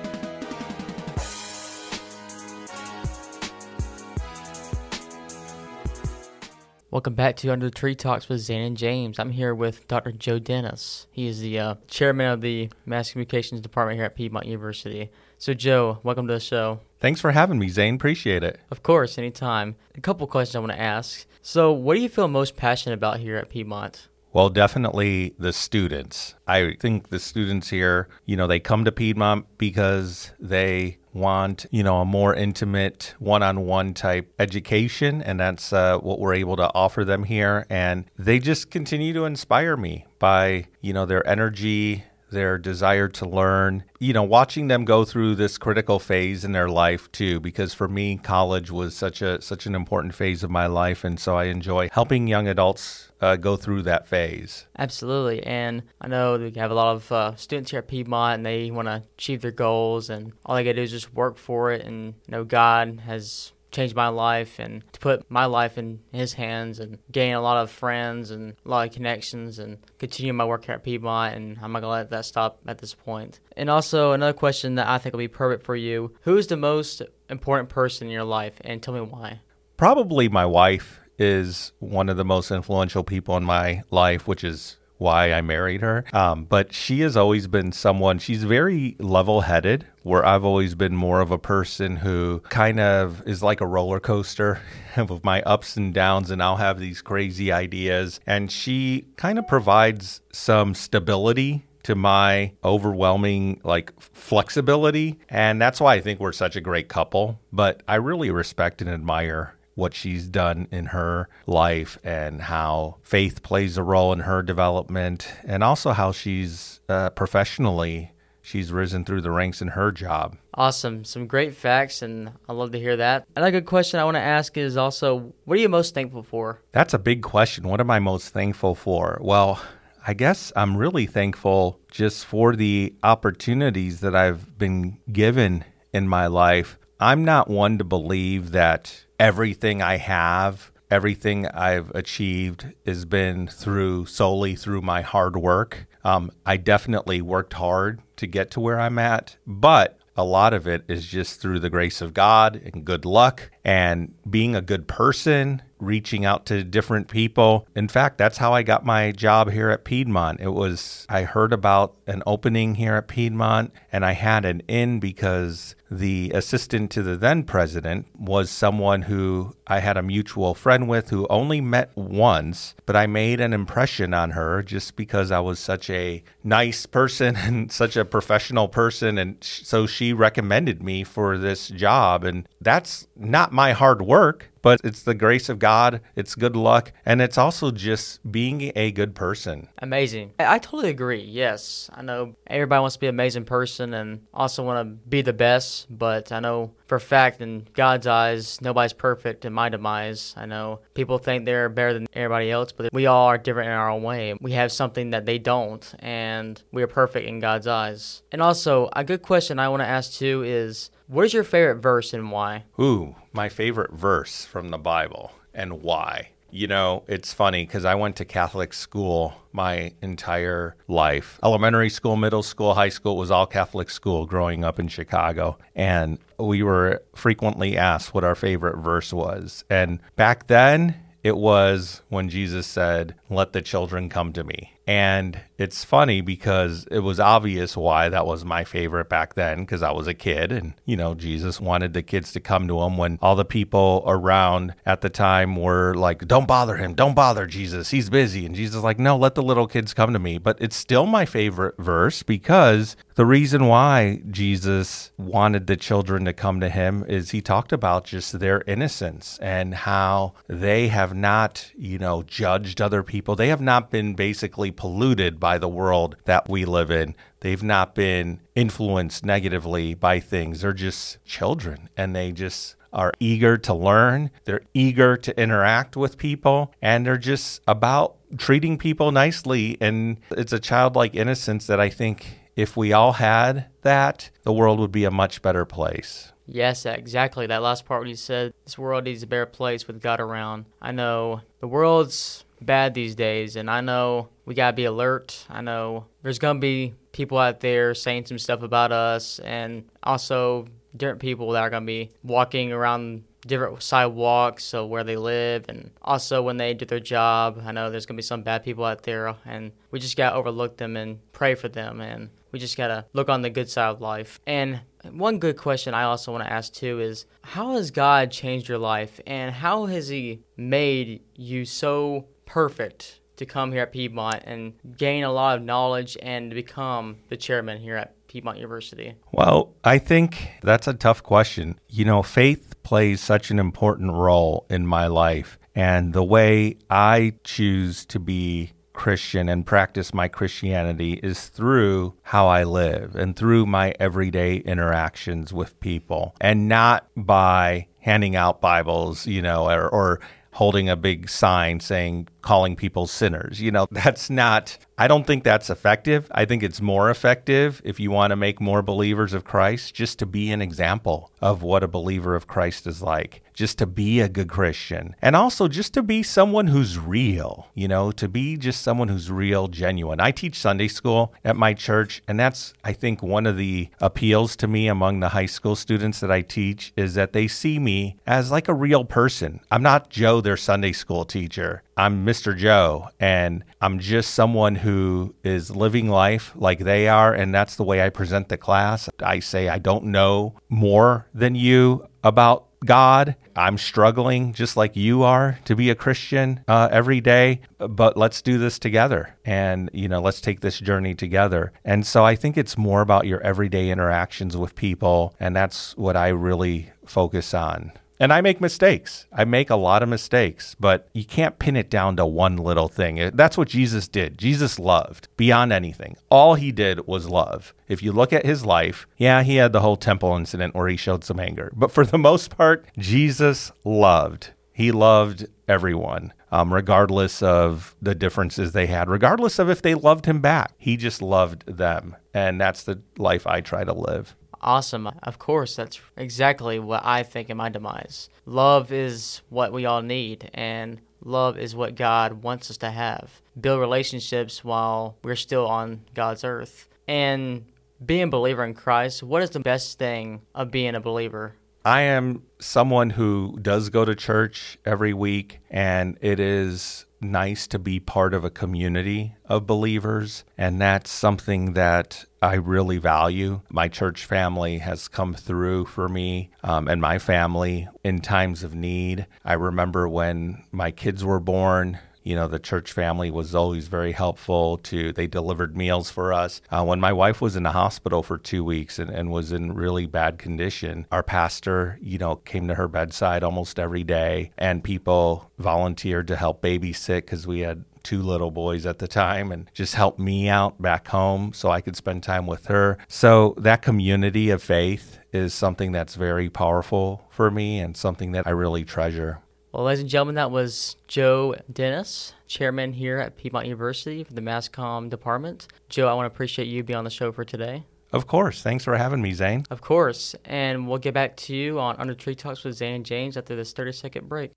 Welcome 6.94 7.14
back 7.14 7.34
to 7.38 7.50
Under 7.50 7.66
the 7.66 7.72
Tree 7.72 7.96
Talks 7.96 8.28
with 8.28 8.38
Zane 8.38 8.62
and 8.62 8.76
James. 8.76 9.18
I'm 9.18 9.32
here 9.32 9.52
with 9.52 9.88
Dr. 9.88 10.12
Joe 10.12 10.38
Dennis. 10.38 11.08
He 11.10 11.26
is 11.26 11.40
the 11.40 11.58
uh, 11.58 11.74
chairman 11.88 12.30
of 12.30 12.40
the 12.40 12.70
Mass 12.86 13.10
Communications 13.10 13.60
Department 13.60 13.96
here 13.96 14.04
at 14.04 14.14
Piedmont 14.14 14.46
University. 14.46 15.10
So, 15.36 15.54
Joe, 15.54 15.98
welcome 16.04 16.28
to 16.28 16.34
the 16.34 16.38
show. 16.38 16.78
Thanks 17.00 17.20
for 17.20 17.32
having 17.32 17.58
me, 17.58 17.68
Zane. 17.68 17.96
Appreciate 17.96 18.44
it. 18.44 18.60
Of 18.70 18.84
course, 18.84 19.18
anytime. 19.18 19.74
A 19.96 20.00
couple 20.00 20.24
questions 20.28 20.54
I 20.54 20.60
want 20.60 20.70
to 20.70 20.80
ask. 20.80 21.26
So, 21.42 21.72
what 21.72 21.96
do 21.96 22.00
you 22.00 22.08
feel 22.08 22.28
most 22.28 22.54
passionate 22.54 22.94
about 22.94 23.18
here 23.18 23.38
at 23.38 23.48
Piedmont? 23.48 24.06
Well, 24.34 24.48
definitely 24.48 25.36
the 25.38 25.52
students. 25.52 26.34
I 26.44 26.74
think 26.80 27.10
the 27.10 27.20
students 27.20 27.70
here, 27.70 28.08
you 28.26 28.36
know, 28.36 28.48
they 28.48 28.58
come 28.58 28.84
to 28.84 28.90
Piedmont 28.90 29.46
because 29.58 30.32
they 30.40 30.98
want, 31.12 31.66
you 31.70 31.84
know, 31.84 32.00
a 32.00 32.04
more 32.04 32.34
intimate 32.34 33.14
one-on-one 33.20 33.94
type 33.94 34.34
education, 34.40 35.22
and 35.22 35.38
that's 35.38 35.72
uh, 35.72 35.98
what 35.98 36.18
we're 36.18 36.34
able 36.34 36.56
to 36.56 36.68
offer 36.74 37.04
them 37.04 37.22
here. 37.22 37.64
And 37.70 38.06
they 38.18 38.40
just 38.40 38.72
continue 38.72 39.12
to 39.12 39.24
inspire 39.24 39.76
me 39.76 40.04
by, 40.18 40.66
you 40.80 40.92
know, 40.92 41.06
their 41.06 41.24
energy, 41.28 42.02
their 42.34 42.58
desire 42.58 43.08
to 43.08 43.26
learn, 43.26 43.84
you 43.98 44.12
know, 44.12 44.22
watching 44.22 44.68
them 44.68 44.84
go 44.84 45.04
through 45.04 45.36
this 45.36 45.56
critical 45.56 45.98
phase 45.98 46.44
in 46.44 46.52
their 46.52 46.68
life 46.68 47.10
too 47.12 47.40
because 47.40 47.72
for 47.72 47.88
me 47.88 48.18
college 48.18 48.70
was 48.70 48.94
such 48.94 49.22
a 49.22 49.40
such 49.40 49.64
an 49.66 49.74
important 49.74 50.14
phase 50.14 50.42
of 50.42 50.50
my 50.50 50.66
life 50.66 51.04
and 51.04 51.18
so 51.18 51.36
I 51.36 51.44
enjoy 51.44 51.88
helping 51.92 52.26
young 52.26 52.46
adults 52.46 53.10
uh, 53.20 53.36
go 53.36 53.56
through 53.56 53.82
that 53.82 54.06
phase. 54.06 54.66
Absolutely. 54.78 55.42
And 55.44 55.82
I 56.00 56.08
know 56.08 56.36
we 56.36 56.52
have 56.60 56.70
a 56.70 56.74
lot 56.74 56.94
of 56.96 57.10
uh, 57.10 57.34
students 57.36 57.70
here 57.70 57.78
at 57.78 57.88
Piedmont 57.88 58.34
and 58.34 58.46
they 58.46 58.70
want 58.70 58.88
to 58.88 59.02
achieve 59.16 59.40
their 59.40 59.50
goals 59.50 60.10
and 60.10 60.32
all 60.44 60.56
they 60.56 60.64
got 60.64 60.72
to 60.72 60.76
do 60.76 60.82
is 60.82 60.90
just 60.90 61.14
work 61.14 61.38
for 61.38 61.72
it 61.72 61.86
and 61.86 62.14
you 62.26 62.32
know 62.32 62.44
God 62.44 63.00
has 63.06 63.52
changed 63.74 63.94
my 63.94 64.08
life 64.08 64.58
and 64.58 64.82
to 64.92 65.00
put 65.00 65.30
my 65.30 65.44
life 65.44 65.76
in 65.76 66.00
his 66.12 66.32
hands 66.34 66.78
and 66.78 66.98
gain 67.10 67.34
a 67.34 67.40
lot 67.40 67.62
of 67.62 67.70
friends 67.70 68.30
and 68.30 68.54
a 68.64 68.68
lot 68.68 68.86
of 68.86 68.94
connections 68.94 69.58
and 69.58 69.78
continue 69.98 70.32
my 70.32 70.44
work 70.44 70.64
here 70.64 70.74
at 70.74 70.84
Piedmont 70.84 71.34
and 71.34 71.58
I'm 71.60 71.72
not 71.72 71.80
gonna 71.80 71.92
let 71.92 72.10
that 72.10 72.24
stop 72.24 72.60
at 72.66 72.78
this 72.78 72.94
point. 72.94 73.40
And 73.56 73.68
also 73.68 74.12
another 74.12 74.32
question 74.32 74.76
that 74.76 74.88
I 74.88 74.98
think 74.98 75.12
will 75.12 75.18
be 75.18 75.28
perfect 75.28 75.64
for 75.64 75.76
you: 75.76 76.14
Who 76.22 76.36
is 76.36 76.46
the 76.46 76.56
most 76.56 77.02
important 77.28 77.68
person 77.68 78.06
in 78.06 78.12
your 78.12 78.24
life, 78.24 78.54
and 78.62 78.82
tell 78.82 78.94
me 78.94 79.00
why? 79.00 79.40
Probably 79.76 80.28
my 80.28 80.46
wife 80.46 81.00
is 81.18 81.72
one 81.78 82.08
of 82.08 82.16
the 82.16 82.24
most 82.24 82.50
influential 82.50 83.04
people 83.04 83.36
in 83.36 83.44
my 83.44 83.82
life, 83.90 84.26
which 84.26 84.44
is 84.44 84.76
why 84.98 85.32
I 85.32 85.40
married 85.40 85.80
her. 85.80 86.04
Um, 86.12 86.44
but 86.44 86.72
she 86.72 87.00
has 87.00 87.16
always 87.16 87.46
been 87.46 87.72
someone, 87.72 88.18
she's 88.18 88.44
very 88.44 88.96
level 88.98 89.42
headed, 89.42 89.86
where 90.02 90.24
I've 90.24 90.44
always 90.44 90.74
been 90.74 90.94
more 90.94 91.20
of 91.20 91.30
a 91.30 91.38
person 91.38 91.96
who 91.96 92.40
kind 92.48 92.78
of 92.80 93.22
is 93.26 93.42
like 93.42 93.60
a 93.60 93.66
roller 93.66 94.00
coaster 94.00 94.60
of 94.96 95.24
my 95.24 95.42
ups 95.42 95.76
and 95.76 95.92
downs, 95.92 96.30
and 96.30 96.42
I'll 96.42 96.56
have 96.56 96.78
these 96.78 97.02
crazy 97.02 97.50
ideas. 97.52 98.20
And 98.26 98.50
she 98.50 99.06
kind 99.16 99.38
of 99.38 99.46
provides 99.46 100.20
some 100.32 100.74
stability 100.74 101.64
to 101.84 101.94
my 101.94 102.52
overwhelming 102.64 103.60
like 103.62 103.92
flexibility 104.00 105.18
and 105.28 105.60
that's 105.60 105.80
why 105.80 105.94
I 105.94 106.00
think 106.00 106.18
we're 106.18 106.32
such 106.32 106.56
a 106.56 106.60
great 106.60 106.88
couple 106.88 107.38
but 107.52 107.82
I 107.86 107.96
really 107.96 108.30
respect 108.30 108.80
and 108.80 108.90
admire 108.90 109.53
what 109.74 109.94
she's 109.94 110.28
done 110.28 110.68
in 110.70 110.86
her 110.86 111.28
life 111.46 111.98
and 112.04 112.42
how 112.42 112.96
faith 113.02 113.42
plays 113.42 113.76
a 113.76 113.82
role 113.82 114.12
in 114.12 114.20
her 114.20 114.42
development 114.42 115.28
and 115.44 115.64
also 115.64 115.92
how 115.92 116.12
she's 116.12 116.80
uh, 116.88 117.10
professionally 117.10 118.12
she's 118.44 118.70
risen 118.70 119.04
through 119.04 119.22
the 119.22 119.30
ranks 119.30 119.62
in 119.62 119.68
her 119.68 119.90
job. 119.90 120.36
Awesome. 120.52 121.02
Some 121.04 121.26
great 121.26 121.54
facts 121.54 122.02
and 122.02 122.30
i 122.48 122.52
love 122.52 122.72
to 122.72 122.78
hear 122.78 122.96
that. 122.96 123.26
Another 123.34 123.52
good 123.52 123.66
question 123.66 123.98
i 123.98 124.04
want 124.04 124.16
to 124.16 124.20
ask 124.20 124.56
is 124.56 124.76
also 124.76 125.32
what 125.44 125.58
are 125.58 125.60
you 125.60 125.68
most 125.68 125.94
thankful 125.94 126.22
for? 126.22 126.60
That's 126.72 126.94
a 126.94 126.98
big 126.98 127.22
question. 127.22 127.68
What 127.68 127.80
am 127.80 127.90
i 127.90 127.98
most 127.98 128.28
thankful 128.28 128.74
for? 128.74 129.18
Well 129.20 129.60
I 130.06 130.12
guess 130.12 130.52
I'm 130.54 130.76
really 130.76 131.06
thankful 131.06 131.80
just 131.90 132.26
for 132.26 132.54
the 132.54 132.94
opportunities 133.02 134.00
that 134.00 134.14
I've 134.14 134.58
been 134.58 134.98
given 135.10 135.64
in 135.94 136.06
my 136.08 136.26
life. 136.26 136.78
I'm 137.00 137.24
not 137.24 137.48
one 137.48 137.78
to 137.78 137.84
believe 137.84 138.52
that 138.52 139.04
everything 139.18 139.82
I 139.82 139.96
have, 139.96 140.70
everything 140.90 141.46
I've 141.48 141.90
achieved 141.90 142.72
has 142.86 143.04
been 143.04 143.48
through 143.48 144.06
solely 144.06 144.54
through 144.54 144.82
my 144.82 145.02
hard 145.02 145.36
work. 145.36 145.86
Um, 146.04 146.30
I 146.46 146.56
definitely 146.56 147.20
worked 147.20 147.54
hard 147.54 148.00
to 148.16 148.26
get 148.26 148.50
to 148.52 148.60
where 148.60 148.78
I'm 148.78 148.98
at, 148.98 149.36
but 149.46 149.98
a 150.16 150.24
lot 150.24 150.54
of 150.54 150.68
it 150.68 150.84
is 150.86 151.06
just 151.06 151.40
through 151.40 151.58
the 151.58 151.70
grace 151.70 152.00
of 152.00 152.14
God 152.14 152.60
and 152.72 152.84
good 152.84 153.04
luck 153.04 153.50
and 153.64 154.14
being 154.28 154.54
a 154.54 154.60
good 154.60 154.86
person, 154.86 155.62
reaching 155.80 156.24
out 156.24 156.46
to 156.46 156.62
different 156.62 157.08
people. 157.08 157.66
In 157.74 157.88
fact, 157.88 158.18
that's 158.18 158.38
how 158.38 158.52
I 158.52 158.62
got 158.62 158.84
my 158.84 159.10
job 159.10 159.50
here 159.50 159.70
at 159.70 159.84
Piedmont. 159.84 160.40
It 160.40 160.52
was, 160.52 161.04
I 161.08 161.22
heard 161.22 161.52
about 161.52 161.96
an 162.06 162.22
opening 162.26 162.76
here 162.76 162.94
at 162.94 163.08
Piedmont 163.08 163.72
and 163.94 164.04
I 164.04 164.10
had 164.10 164.44
an 164.44 164.60
in 164.66 164.98
because 164.98 165.76
the 165.88 166.32
assistant 166.34 166.90
to 166.90 167.02
the 167.02 167.16
then 167.16 167.44
president 167.44 168.06
was 168.18 168.50
someone 168.50 169.02
who 169.02 169.54
I 169.68 169.78
had 169.78 169.96
a 169.96 170.02
mutual 170.02 170.54
friend 170.54 170.88
with 170.88 171.10
who 171.10 171.28
only 171.28 171.60
met 171.60 171.96
once, 171.96 172.74
but 172.86 172.96
I 172.96 173.06
made 173.06 173.40
an 173.40 173.52
impression 173.52 174.12
on 174.12 174.30
her 174.30 174.62
just 174.64 174.96
because 174.96 175.30
I 175.30 175.38
was 175.38 175.60
such 175.60 175.88
a 175.90 176.24
nice 176.42 176.86
person 176.86 177.36
and 177.44 177.70
such 177.70 177.96
a 177.96 178.04
professional 178.04 178.66
person. 178.66 179.16
And 179.16 179.36
so 179.40 179.86
she 179.86 180.12
recommended 180.12 180.82
me 180.82 181.04
for 181.04 181.38
this 181.38 181.68
job. 181.68 182.24
And 182.24 182.48
that's 182.60 183.06
not 183.14 183.52
my 183.52 183.72
hard 183.72 184.02
work, 184.02 184.50
but 184.64 184.80
it's 184.82 185.02
the 185.02 185.14
grace 185.14 185.50
of 185.50 185.58
God, 185.58 186.00
it's 186.16 186.34
good 186.34 186.56
luck, 186.56 186.90
and 187.04 187.20
it's 187.20 187.36
also 187.36 187.70
just 187.70 188.32
being 188.32 188.72
a 188.74 188.90
good 188.92 189.14
person. 189.14 189.68
Amazing. 189.78 190.32
I 190.38 190.58
totally 190.58 190.88
agree. 190.88 191.22
Yes. 191.22 191.90
I 191.92 192.00
know 192.00 192.34
everybody 192.46 192.80
wants 192.80 192.96
to 192.96 193.00
be 193.00 193.06
an 193.08 193.14
amazing 193.14 193.44
person 193.44 193.83
and 193.92 194.20
also 194.32 194.62
want 194.62 194.88
to 194.88 195.08
be 195.08 195.20
the 195.20 195.32
best 195.32 195.86
but 195.90 196.32
I 196.32 196.40
know 196.40 196.72
for 196.86 196.96
a 196.96 197.00
fact 197.00 197.40
in 197.40 197.66
God's 197.72 198.06
eyes, 198.06 198.60
nobody's 198.60 198.92
perfect 198.92 199.44
in 199.44 199.52
my 199.52 199.68
demise. 199.68 200.34
I 200.36 200.46
know 200.46 200.80
people 200.94 201.18
think 201.18 201.44
they're 201.44 201.68
better 201.68 201.94
than 201.94 202.06
everybody 202.12 202.50
else, 202.50 202.72
but 202.72 202.92
we 202.92 203.06
all 203.06 203.26
are 203.26 203.38
different 203.38 203.68
in 203.68 203.74
our 203.74 203.90
own 203.90 204.02
way. 204.02 204.34
We 204.40 204.52
have 204.52 204.72
something 204.72 205.10
that 205.10 205.26
they 205.26 205.38
don't, 205.38 205.94
and 205.98 206.62
we 206.72 206.82
are 206.82 206.86
perfect 206.86 207.26
in 207.26 207.40
God's 207.40 207.66
eyes. 207.66 208.22
And 208.32 208.42
also, 208.42 208.88
a 208.92 209.04
good 209.04 209.22
question 209.22 209.58
I 209.58 209.68
want 209.68 209.80
to 209.80 209.86
ask 209.86 210.12
too 210.12 210.42
is 210.44 210.90
what 211.06 211.24
is 211.24 211.34
your 211.34 211.44
favorite 211.44 211.82
verse 211.82 212.12
and 212.12 212.30
why? 212.30 212.64
Ooh, 212.80 213.16
my 213.32 213.48
favorite 213.48 213.92
verse 213.92 214.44
from 214.44 214.68
the 214.68 214.78
Bible 214.78 215.32
and 215.52 215.82
why? 215.82 216.30
You 216.54 216.68
know, 216.68 217.02
it's 217.08 217.32
funny 217.32 217.66
because 217.66 217.84
I 217.84 217.96
went 217.96 218.14
to 218.16 218.24
Catholic 218.24 218.74
school 218.74 219.34
my 219.50 219.92
entire 220.00 220.76
life. 220.86 221.40
Elementary 221.42 221.90
school, 221.90 222.14
middle 222.14 222.44
school, 222.44 222.74
high 222.74 222.90
school 222.90 223.16
was 223.16 223.32
all 223.32 223.44
Catholic 223.44 223.90
school 223.90 224.24
growing 224.24 224.62
up 224.62 224.78
in 224.78 224.86
Chicago. 224.86 225.58
And 225.74 226.20
we 226.38 226.62
were 226.62 227.02
frequently 227.12 227.76
asked 227.76 228.14
what 228.14 228.22
our 228.22 228.36
favorite 228.36 228.76
verse 228.76 229.12
was. 229.12 229.64
And 229.68 229.98
back 230.14 230.46
then, 230.46 230.94
it 231.24 231.36
was 231.36 232.02
when 232.08 232.28
Jesus 232.28 232.68
said, 232.68 233.16
Let 233.28 233.52
the 233.52 233.60
children 233.60 234.08
come 234.08 234.32
to 234.34 234.44
me. 234.44 234.73
And 234.86 235.40
it's 235.56 235.84
funny 235.84 236.20
because 236.20 236.86
it 236.90 236.98
was 236.98 237.18
obvious 237.18 237.76
why 237.76 238.08
that 238.08 238.26
was 238.26 238.44
my 238.44 238.64
favorite 238.64 239.08
back 239.08 239.34
then 239.34 239.60
because 239.60 239.82
I 239.82 239.92
was 239.92 240.06
a 240.06 240.14
kid 240.14 240.52
and, 240.52 240.74
you 240.84 240.96
know, 240.96 241.14
Jesus 241.14 241.60
wanted 241.60 241.94
the 241.94 242.02
kids 242.02 242.32
to 242.32 242.40
come 242.40 242.68
to 242.68 242.80
him 242.82 242.96
when 242.96 243.18
all 243.22 243.36
the 243.36 243.44
people 243.44 244.02
around 244.06 244.74
at 244.84 245.00
the 245.00 245.08
time 245.08 245.56
were 245.56 245.94
like, 245.94 246.26
don't 246.26 246.48
bother 246.48 246.76
him. 246.76 246.94
Don't 246.94 247.14
bother 247.14 247.46
Jesus. 247.46 247.90
He's 247.90 248.10
busy. 248.10 248.44
And 248.44 248.54
Jesus 248.54 248.82
like, 248.82 248.98
no, 248.98 249.16
let 249.16 249.34
the 249.34 249.42
little 249.42 249.66
kids 249.66 249.94
come 249.94 250.12
to 250.12 250.18
me. 250.18 250.38
But 250.38 250.58
it's 250.60 250.76
still 250.76 251.06
my 251.06 251.24
favorite 251.24 251.76
verse 251.78 252.22
because 252.22 252.96
the 253.14 253.26
reason 253.26 253.66
why 253.66 254.22
Jesus 254.28 255.12
wanted 255.16 255.66
the 255.66 255.76
children 255.76 256.24
to 256.24 256.32
come 256.32 256.60
to 256.60 256.68
him 256.68 257.04
is 257.08 257.30
he 257.30 257.40
talked 257.40 257.72
about 257.72 258.04
just 258.04 258.40
their 258.40 258.62
innocence 258.66 259.38
and 259.40 259.74
how 259.74 260.34
they 260.48 260.88
have 260.88 261.14
not, 261.14 261.70
you 261.76 261.98
know, 261.98 262.22
judged 262.24 262.82
other 262.82 263.02
people. 263.02 263.36
They 263.36 263.48
have 263.48 263.60
not 263.60 263.90
been 263.90 264.14
basically 264.14 264.72
polluted 264.76 265.40
by 265.40 265.58
the 265.58 265.68
world 265.68 266.16
that 266.24 266.48
we 266.48 266.64
live 266.64 266.90
in. 266.90 267.14
They've 267.40 267.62
not 267.62 267.94
been 267.94 268.40
influenced 268.54 269.24
negatively 269.24 269.94
by 269.94 270.20
things. 270.20 270.60
They're 270.60 270.72
just 270.72 271.24
children 271.24 271.88
and 271.96 272.14
they 272.14 272.32
just 272.32 272.76
are 272.92 273.12
eager 273.18 273.58
to 273.58 273.74
learn. 273.74 274.30
They're 274.44 274.62
eager 274.72 275.16
to 275.16 275.40
interact 275.40 275.96
with 275.96 276.16
people 276.16 276.72
and 276.80 277.04
they're 277.04 277.18
just 277.18 277.60
about 277.66 278.16
treating 278.38 278.78
people 278.78 279.12
nicely. 279.12 279.76
And 279.80 280.20
it's 280.30 280.52
a 280.52 280.60
childlike 280.60 281.14
innocence 281.14 281.66
that 281.66 281.80
I 281.80 281.88
think 281.88 282.38
if 282.56 282.76
we 282.76 282.92
all 282.92 283.14
had 283.14 283.66
that, 283.82 284.30
the 284.42 284.52
world 284.52 284.78
would 284.78 284.92
be 284.92 285.04
a 285.04 285.10
much 285.10 285.42
better 285.42 285.64
place. 285.64 286.32
Yes, 286.46 286.84
exactly. 286.86 287.46
That 287.46 287.62
last 287.62 287.84
part 287.86 288.00
when 288.00 288.08
you 288.08 288.16
said 288.16 288.52
this 288.64 288.78
world 288.78 289.04
needs 289.04 289.22
a 289.22 289.26
better 289.26 289.46
place 289.46 289.86
with 289.86 290.00
God 290.00 290.20
around. 290.20 290.66
I 290.80 290.92
know 290.92 291.40
the 291.60 291.68
world's 291.68 292.44
bad 292.64 292.94
these 292.94 293.14
days, 293.14 293.56
and 293.56 293.70
I 293.70 293.80
know 293.80 294.28
we 294.44 294.54
gotta 294.54 294.74
be 294.74 294.84
alert. 294.84 295.46
I 295.48 295.60
know 295.60 296.06
there's 296.22 296.38
gonna 296.38 296.58
be 296.58 296.94
people 297.12 297.38
out 297.38 297.60
there 297.60 297.94
saying 297.94 298.26
some 298.26 298.38
stuff 298.38 298.62
about 298.62 298.92
us, 298.92 299.38
and 299.40 299.84
also 300.02 300.66
different 300.96 301.20
people 301.20 301.50
that 301.52 301.62
are 301.62 301.70
gonna 301.70 301.86
be 301.86 302.10
walking 302.22 302.72
around 302.72 303.24
different 303.46 303.82
sidewalks 303.82 304.72
of 304.74 304.88
where 304.88 305.04
they 305.04 305.16
live 305.16 305.66
and 305.68 305.90
also 306.02 306.42
when 306.42 306.56
they 306.56 306.72
do 306.72 306.84
their 306.84 307.00
job 307.00 307.62
i 307.66 307.72
know 307.72 307.90
there's 307.90 308.06
to 308.06 308.14
be 308.14 308.22
some 308.22 308.42
bad 308.42 308.64
people 308.64 308.84
out 308.84 309.02
there 309.02 309.34
and 309.44 309.72
we 309.90 310.00
just 310.00 310.16
got 310.16 310.30
to 310.30 310.36
overlook 310.36 310.76
them 310.76 310.96
and 310.96 311.18
pray 311.32 311.54
for 311.54 311.68
them 311.68 312.00
and 312.00 312.30
we 312.52 312.58
just 312.58 312.76
got 312.76 312.88
to 312.88 313.04
look 313.12 313.28
on 313.28 313.42
the 313.42 313.50
good 313.50 313.68
side 313.68 313.88
of 313.88 314.00
life 314.00 314.40
and 314.46 314.80
one 315.10 315.38
good 315.38 315.56
question 315.56 315.92
i 315.92 316.04
also 316.04 316.32
want 316.32 316.42
to 316.42 316.50
ask 316.50 316.72
too 316.72 317.00
is 317.00 317.26
how 317.42 317.72
has 317.72 317.90
god 317.90 318.30
changed 318.30 318.68
your 318.68 318.78
life 318.78 319.20
and 319.26 319.54
how 319.54 319.86
has 319.86 320.08
he 320.08 320.40
made 320.56 321.20
you 321.34 321.64
so 321.64 322.26
perfect 322.46 323.20
to 323.36 323.46
come 323.46 323.72
here 323.72 323.82
at 323.82 323.92
Piedmont 323.92 324.42
and 324.44 324.74
gain 324.96 325.24
a 325.24 325.32
lot 325.32 325.58
of 325.58 325.64
knowledge 325.64 326.16
and 326.22 326.54
become 326.54 327.16
the 327.28 327.36
chairman 327.36 327.80
here 327.80 327.96
at 327.96 328.14
Piedmont 328.28 328.58
University? 328.58 329.14
Well, 329.32 329.74
I 329.82 329.98
think 329.98 330.50
that's 330.62 330.86
a 330.86 330.94
tough 330.94 331.22
question. 331.22 331.78
You 331.88 332.04
know, 332.04 332.22
faith 332.22 332.82
plays 332.82 333.20
such 333.20 333.50
an 333.50 333.58
important 333.58 334.12
role 334.12 334.66
in 334.70 334.86
my 334.86 335.06
life. 335.06 335.58
And 335.74 336.12
the 336.12 336.24
way 336.24 336.76
I 336.88 337.34
choose 337.42 338.04
to 338.06 338.20
be 338.20 338.72
Christian 338.92 339.48
and 339.48 339.66
practice 339.66 340.14
my 340.14 340.28
Christianity 340.28 341.14
is 341.14 341.48
through 341.48 342.14
how 342.22 342.46
I 342.46 342.62
live 342.62 343.16
and 343.16 343.36
through 343.36 343.66
my 343.66 343.92
everyday 343.98 344.58
interactions 344.58 345.52
with 345.52 345.78
people 345.80 346.34
and 346.40 346.68
not 346.68 347.08
by 347.16 347.88
handing 347.98 348.36
out 348.36 348.60
Bibles, 348.60 349.26
you 349.26 349.42
know, 349.42 349.68
or, 349.68 349.88
or 349.88 350.20
holding 350.52 350.88
a 350.88 350.96
big 350.96 351.28
sign 351.28 351.80
saying 351.80 352.28
calling 352.44 352.76
people 352.76 353.06
sinners. 353.08 353.60
You 353.60 353.72
know, 353.72 353.88
that's 353.90 354.30
not, 354.30 354.78
I 354.96 355.08
don't 355.08 355.26
think 355.26 355.42
that's 355.42 355.70
effective. 355.70 356.28
I 356.30 356.44
think 356.44 356.62
it's 356.62 356.80
more 356.80 357.10
effective 357.10 357.82
if 357.84 357.98
you 357.98 358.12
want 358.12 358.30
to 358.30 358.36
make 358.36 358.60
more 358.60 358.82
believers 358.82 359.32
of 359.32 359.42
Christ, 359.42 359.94
just 359.94 360.20
to 360.20 360.26
be 360.26 360.52
an 360.52 360.62
example 360.62 361.32
of 361.40 361.62
what 361.62 361.82
a 361.82 361.88
believer 361.88 362.36
of 362.36 362.46
Christ 362.46 362.86
is 362.86 363.02
like, 363.02 363.42
just 363.54 363.78
to 363.78 363.86
be 363.86 364.20
a 364.20 364.28
good 364.28 364.48
Christian, 364.48 365.16
and 365.20 365.34
also 365.34 365.68
just 365.68 365.94
to 365.94 366.02
be 366.02 366.22
someone 366.22 366.68
who's 366.68 366.98
real, 366.98 367.68
you 367.74 367.88
know, 367.88 368.12
to 368.12 368.28
be 368.28 368.56
just 368.56 368.82
someone 368.82 369.08
who's 369.08 369.30
real, 369.30 369.68
genuine. 369.68 370.20
I 370.20 370.30
teach 370.30 370.58
Sunday 370.58 370.88
school 370.88 371.34
at 371.44 371.56
my 371.56 371.74
church, 371.74 372.22
and 372.28 372.38
that's, 372.38 372.74
I 372.84 372.92
think, 372.92 373.22
one 373.22 373.46
of 373.46 373.56
the 373.56 373.88
appeals 374.00 374.54
to 374.56 374.68
me 374.68 374.86
among 374.86 375.20
the 375.20 375.30
high 375.30 375.46
school 375.46 375.76
students 375.76 376.20
that 376.20 376.30
I 376.30 376.42
teach 376.42 376.92
is 376.96 377.14
that 377.14 377.32
they 377.32 377.48
see 377.48 377.78
me 377.78 378.16
as 378.26 378.50
like 378.50 378.68
a 378.68 378.74
real 378.74 379.04
person. 379.04 379.60
I'm 379.70 379.82
not 379.82 380.10
Joe, 380.10 380.40
their 380.40 380.56
Sunday 380.56 380.92
school 380.92 381.24
teacher. 381.24 381.82
I'm 381.96 382.24
Mr. 382.34 382.56
Joe, 382.56 383.08
and 383.20 383.62
I'm 383.80 384.00
just 384.00 384.34
someone 384.34 384.74
who 384.74 385.36
is 385.44 385.70
living 385.70 386.08
life 386.08 386.50
like 386.56 386.80
they 386.80 387.06
are, 387.06 387.32
and 387.32 387.54
that's 387.54 387.76
the 387.76 387.84
way 387.84 388.02
I 388.02 388.10
present 388.10 388.48
the 388.48 388.56
class. 388.56 389.08
I 389.20 389.38
say, 389.38 389.68
I 389.68 389.78
don't 389.78 390.06
know 390.06 390.56
more 390.68 391.28
than 391.32 391.54
you 391.54 392.08
about 392.24 392.66
God. 392.84 393.36
I'm 393.54 393.78
struggling 393.78 394.52
just 394.52 394.76
like 394.76 394.96
you 394.96 395.22
are 395.22 395.60
to 395.66 395.76
be 395.76 395.90
a 395.90 395.94
Christian 395.94 396.64
uh, 396.66 396.88
every 396.90 397.20
day, 397.20 397.60
but 397.78 398.16
let's 398.16 398.42
do 398.42 398.58
this 398.58 398.80
together 398.80 399.36
and, 399.44 399.88
you 399.92 400.08
know, 400.08 400.20
let's 400.20 400.40
take 400.40 400.58
this 400.58 400.80
journey 400.80 401.14
together. 401.14 401.70
And 401.84 402.04
so 402.04 402.24
I 402.24 402.34
think 402.34 402.58
it's 402.58 402.76
more 402.76 403.00
about 403.00 403.28
your 403.28 403.40
everyday 403.42 403.90
interactions 403.90 404.56
with 404.56 404.74
people, 404.74 405.36
and 405.38 405.54
that's 405.54 405.96
what 405.96 406.16
I 406.16 406.30
really 406.30 406.90
focus 407.06 407.54
on. 407.54 407.92
And 408.20 408.32
I 408.32 408.40
make 408.40 408.60
mistakes. 408.60 409.26
I 409.32 409.44
make 409.44 409.70
a 409.70 409.76
lot 409.76 410.02
of 410.02 410.08
mistakes, 410.08 410.76
but 410.78 411.08
you 411.12 411.24
can't 411.24 411.58
pin 411.58 411.76
it 411.76 411.90
down 411.90 412.16
to 412.16 412.26
one 412.26 412.56
little 412.56 412.88
thing. 412.88 413.30
That's 413.34 413.58
what 413.58 413.68
Jesus 413.68 414.08
did. 414.08 414.38
Jesus 414.38 414.78
loved 414.78 415.28
beyond 415.36 415.72
anything. 415.72 416.16
All 416.30 416.54
he 416.54 416.70
did 416.70 417.06
was 417.06 417.28
love. 417.28 417.74
If 417.88 418.02
you 418.02 418.12
look 418.12 418.32
at 418.32 418.46
his 418.46 418.64
life, 418.64 419.06
yeah, 419.16 419.42
he 419.42 419.56
had 419.56 419.72
the 419.72 419.80
whole 419.80 419.96
temple 419.96 420.36
incident 420.36 420.74
where 420.74 420.88
he 420.88 420.96
showed 420.96 421.24
some 421.24 421.40
anger. 421.40 421.72
But 421.74 421.90
for 421.90 422.06
the 422.06 422.18
most 422.30 422.56
part, 422.56 422.86
Jesus 422.98 423.72
loved. 423.84 424.50
He 424.72 424.90
loved 424.90 425.46
everyone, 425.68 426.32
um, 426.50 426.74
regardless 426.74 427.42
of 427.42 427.94
the 428.02 428.14
differences 428.14 428.72
they 428.72 428.86
had, 428.86 429.08
regardless 429.08 429.58
of 429.58 429.70
if 429.70 429.82
they 429.82 429.94
loved 429.94 430.26
him 430.26 430.40
back. 430.40 430.72
He 430.76 430.96
just 430.96 431.22
loved 431.22 431.64
them. 431.66 432.16
And 432.32 432.60
that's 432.60 432.82
the 432.82 433.00
life 433.16 433.46
I 433.46 433.60
try 433.60 433.84
to 433.84 433.92
live 433.92 434.34
awesome. 434.64 435.10
Of 435.22 435.38
course, 435.38 435.76
that's 435.76 436.00
exactly 436.16 436.78
what 436.78 437.04
I 437.04 437.22
think 437.22 437.50
in 437.50 437.56
my 437.56 437.68
demise. 437.68 438.28
Love 438.46 438.92
is 438.92 439.42
what 439.48 439.72
we 439.72 439.84
all 439.84 440.02
need, 440.02 440.50
and 440.54 441.00
love 441.22 441.58
is 441.58 441.76
what 441.76 441.94
God 441.94 442.42
wants 442.42 442.70
us 442.70 442.76
to 442.78 442.90
have. 442.90 443.40
Build 443.60 443.80
relationships 443.80 444.64
while 444.64 445.16
we're 445.22 445.36
still 445.36 445.66
on 445.66 446.00
God's 446.14 446.44
earth. 446.44 446.88
And 447.06 447.66
being 448.04 448.24
a 448.24 448.28
believer 448.28 448.64
in 448.64 448.74
Christ, 448.74 449.22
what 449.22 449.42
is 449.42 449.50
the 449.50 449.60
best 449.60 449.98
thing 449.98 450.42
of 450.54 450.70
being 450.70 450.94
a 450.94 451.00
believer? 451.00 451.54
I 451.84 452.00
am 452.02 452.44
someone 452.60 453.10
who 453.10 453.58
does 453.60 453.90
go 453.90 454.06
to 454.06 454.14
church 454.14 454.78
every 454.86 455.12
week, 455.12 455.60
and 455.70 456.16
it 456.22 456.40
is 456.40 457.04
nice 457.30 457.66
to 457.68 457.78
be 457.78 458.00
part 458.00 458.34
of 458.34 458.44
a 458.44 458.50
community 458.50 459.34
of 459.46 459.66
believers. 459.66 460.44
And 460.56 460.80
that's 460.80 461.10
something 461.10 461.72
that 461.74 462.24
I 462.40 462.54
really 462.54 462.98
value. 462.98 463.62
My 463.70 463.88
church 463.88 464.24
family 464.24 464.78
has 464.78 465.08
come 465.08 465.34
through 465.34 465.86
for 465.86 466.08
me 466.08 466.50
um, 466.62 466.88
and 466.88 467.00
my 467.00 467.18
family 467.18 467.88
in 468.02 468.20
times 468.20 468.62
of 468.62 468.74
need. 468.74 469.26
I 469.44 469.54
remember 469.54 470.08
when 470.08 470.64
my 470.70 470.90
kids 470.90 471.24
were 471.24 471.40
born, 471.40 471.98
you 472.24 472.34
know 472.34 472.48
the 472.48 472.58
church 472.58 472.90
family 472.90 473.30
was 473.30 473.54
always 473.54 473.86
very 473.86 474.12
helpful 474.12 474.78
to 474.78 475.12
they 475.12 475.26
delivered 475.26 475.76
meals 475.76 476.10
for 476.10 476.32
us 476.32 476.60
uh, 476.70 476.84
when 476.84 476.98
my 476.98 477.12
wife 477.12 477.40
was 477.40 477.54
in 477.54 477.62
the 477.62 477.70
hospital 477.70 478.22
for 478.22 478.38
two 478.38 478.64
weeks 478.64 478.98
and, 478.98 479.10
and 479.10 479.30
was 479.30 479.52
in 479.52 479.72
really 479.74 480.06
bad 480.06 480.38
condition 480.38 481.06
our 481.12 481.22
pastor 481.22 481.98
you 482.00 482.18
know 482.18 482.36
came 482.36 482.66
to 482.66 482.74
her 482.74 482.88
bedside 482.88 483.44
almost 483.44 483.78
every 483.78 484.02
day 484.02 484.50
and 484.58 484.82
people 484.82 485.50
volunteered 485.58 486.26
to 486.26 486.36
help 486.36 486.60
babysit 486.62 487.20
because 487.20 487.46
we 487.46 487.60
had 487.60 487.84
two 488.04 488.22
little 488.22 488.50
boys 488.50 488.86
at 488.86 488.98
the 488.98 489.08
time 489.08 489.50
and 489.50 489.68
just 489.72 489.94
helped 489.94 490.20
me 490.20 490.48
out 490.48 490.80
back 490.80 491.08
home 491.08 491.52
so 491.52 491.70
I 491.70 491.80
could 491.80 491.96
spend 491.96 492.22
time 492.22 492.46
with 492.46 492.66
her. 492.66 492.98
So 493.08 493.54
that 493.56 493.82
community 493.82 494.50
of 494.50 494.62
faith 494.62 495.18
is 495.32 495.52
something 495.52 495.90
that's 495.90 496.14
very 496.14 496.48
powerful 496.48 497.26
for 497.30 497.50
me 497.50 497.80
and 497.80 497.96
something 497.96 498.32
that 498.32 498.46
I 498.46 498.50
really 498.50 498.84
treasure. 498.84 499.40
Well, 499.74 499.86
ladies 499.86 500.02
and 500.02 500.08
gentlemen, 500.08 500.36
that 500.36 500.52
was 500.52 500.94
Joe 501.08 501.56
Dennis, 501.72 502.32
chairman 502.46 502.92
here 502.92 503.18
at 503.18 503.36
Piedmont 503.36 503.66
University 503.66 504.22
for 504.22 504.32
the 504.32 504.40
Mass 504.40 504.68
Comm 504.68 505.10
department. 505.10 505.66
Joe, 505.88 506.06
I 506.06 506.14
want 506.14 506.30
to 506.30 506.32
appreciate 506.32 506.68
you 506.68 506.84
being 506.84 506.96
on 506.96 507.02
the 507.02 507.10
show 507.10 507.32
for 507.32 507.42
today. 507.42 507.82
Of 508.12 508.28
course. 508.28 508.62
Thanks 508.62 508.84
for 508.84 508.96
having 508.96 509.20
me, 509.20 509.32
Zane. 509.32 509.64
Of 509.70 509.80
course. 509.80 510.36
And 510.44 510.86
we'll 510.86 510.98
get 510.98 511.12
back 511.12 511.36
to 511.38 511.56
you 511.56 511.80
on 511.80 511.96
Under 511.96 512.14
Tree 512.14 512.36
Talks 512.36 512.62
with 512.62 512.76
Zane 512.76 512.94
and 512.94 513.04
James 513.04 513.36
after 513.36 513.56
this 513.56 513.72
30 513.72 513.90
second 513.90 514.28
break. 514.28 514.52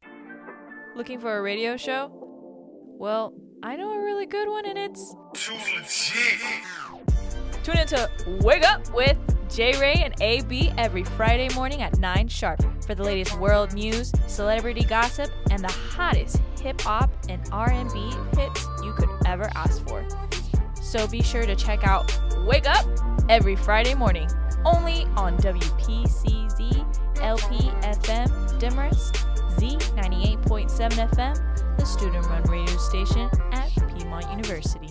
Looking 0.96 1.20
for 1.20 1.36
a 1.36 1.42
radio 1.42 1.78
show? 1.78 2.12
Well, 2.12 3.34
I 3.64 3.76
know 3.76 3.94
a 3.94 4.00
really 4.00 4.28
good 4.28 4.48
one, 4.48 4.68
and 4.68 4.78
it's. 4.78 5.16
Too 5.34 5.56
legit. 5.56 6.42
Tune 7.64 7.80
into 7.80 8.08
Wake 8.44 8.70
Up 8.70 8.94
with 8.94 9.18
J 9.50 9.80
Ray 9.80 10.02
and 10.04 10.14
AB 10.22 10.72
every 10.78 11.04
Friday 11.04 11.50
morning 11.56 11.82
at 11.82 11.98
9 11.98 12.28
sharp 12.28 12.62
for 12.86 12.96
the 12.96 13.04
latest 13.04 13.38
world 13.40 13.74
news, 13.74 14.12
celebrity 14.28 14.84
gossip, 14.84 15.32
and 15.50 15.64
the 15.64 15.72
hottest 15.72 16.42
hip 16.62 16.80
hop 16.82 17.10
and 17.30 17.42
R&B 17.52 18.14
hits 18.36 18.68
you 18.84 18.94
could 18.94 19.10
ever 19.26 19.50
ask 19.56 19.86
for. 19.88 20.06
So 20.76 21.08
be 21.08 21.22
sure 21.22 21.46
to 21.46 21.56
check 21.56 21.88
out 21.88 22.18
Wake 22.46 22.68
Up 22.68 22.86
every 23.30 23.56
Friday 23.56 23.94
morning, 23.94 24.30
only 24.66 25.06
on 25.16 25.38
WPCZ 25.38 27.22
LP 27.22 27.56
FM 27.82 28.60
Demorest 28.60 29.16
Z98.7 29.58 31.10
FM, 31.10 31.78
the 31.78 31.86
student 31.86 32.26
run 32.28 32.44
radio 32.44 32.78
station 32.78 33.30
at 33.52 33.72
Piedmont 33.96 34.30
University. 34.30 34.90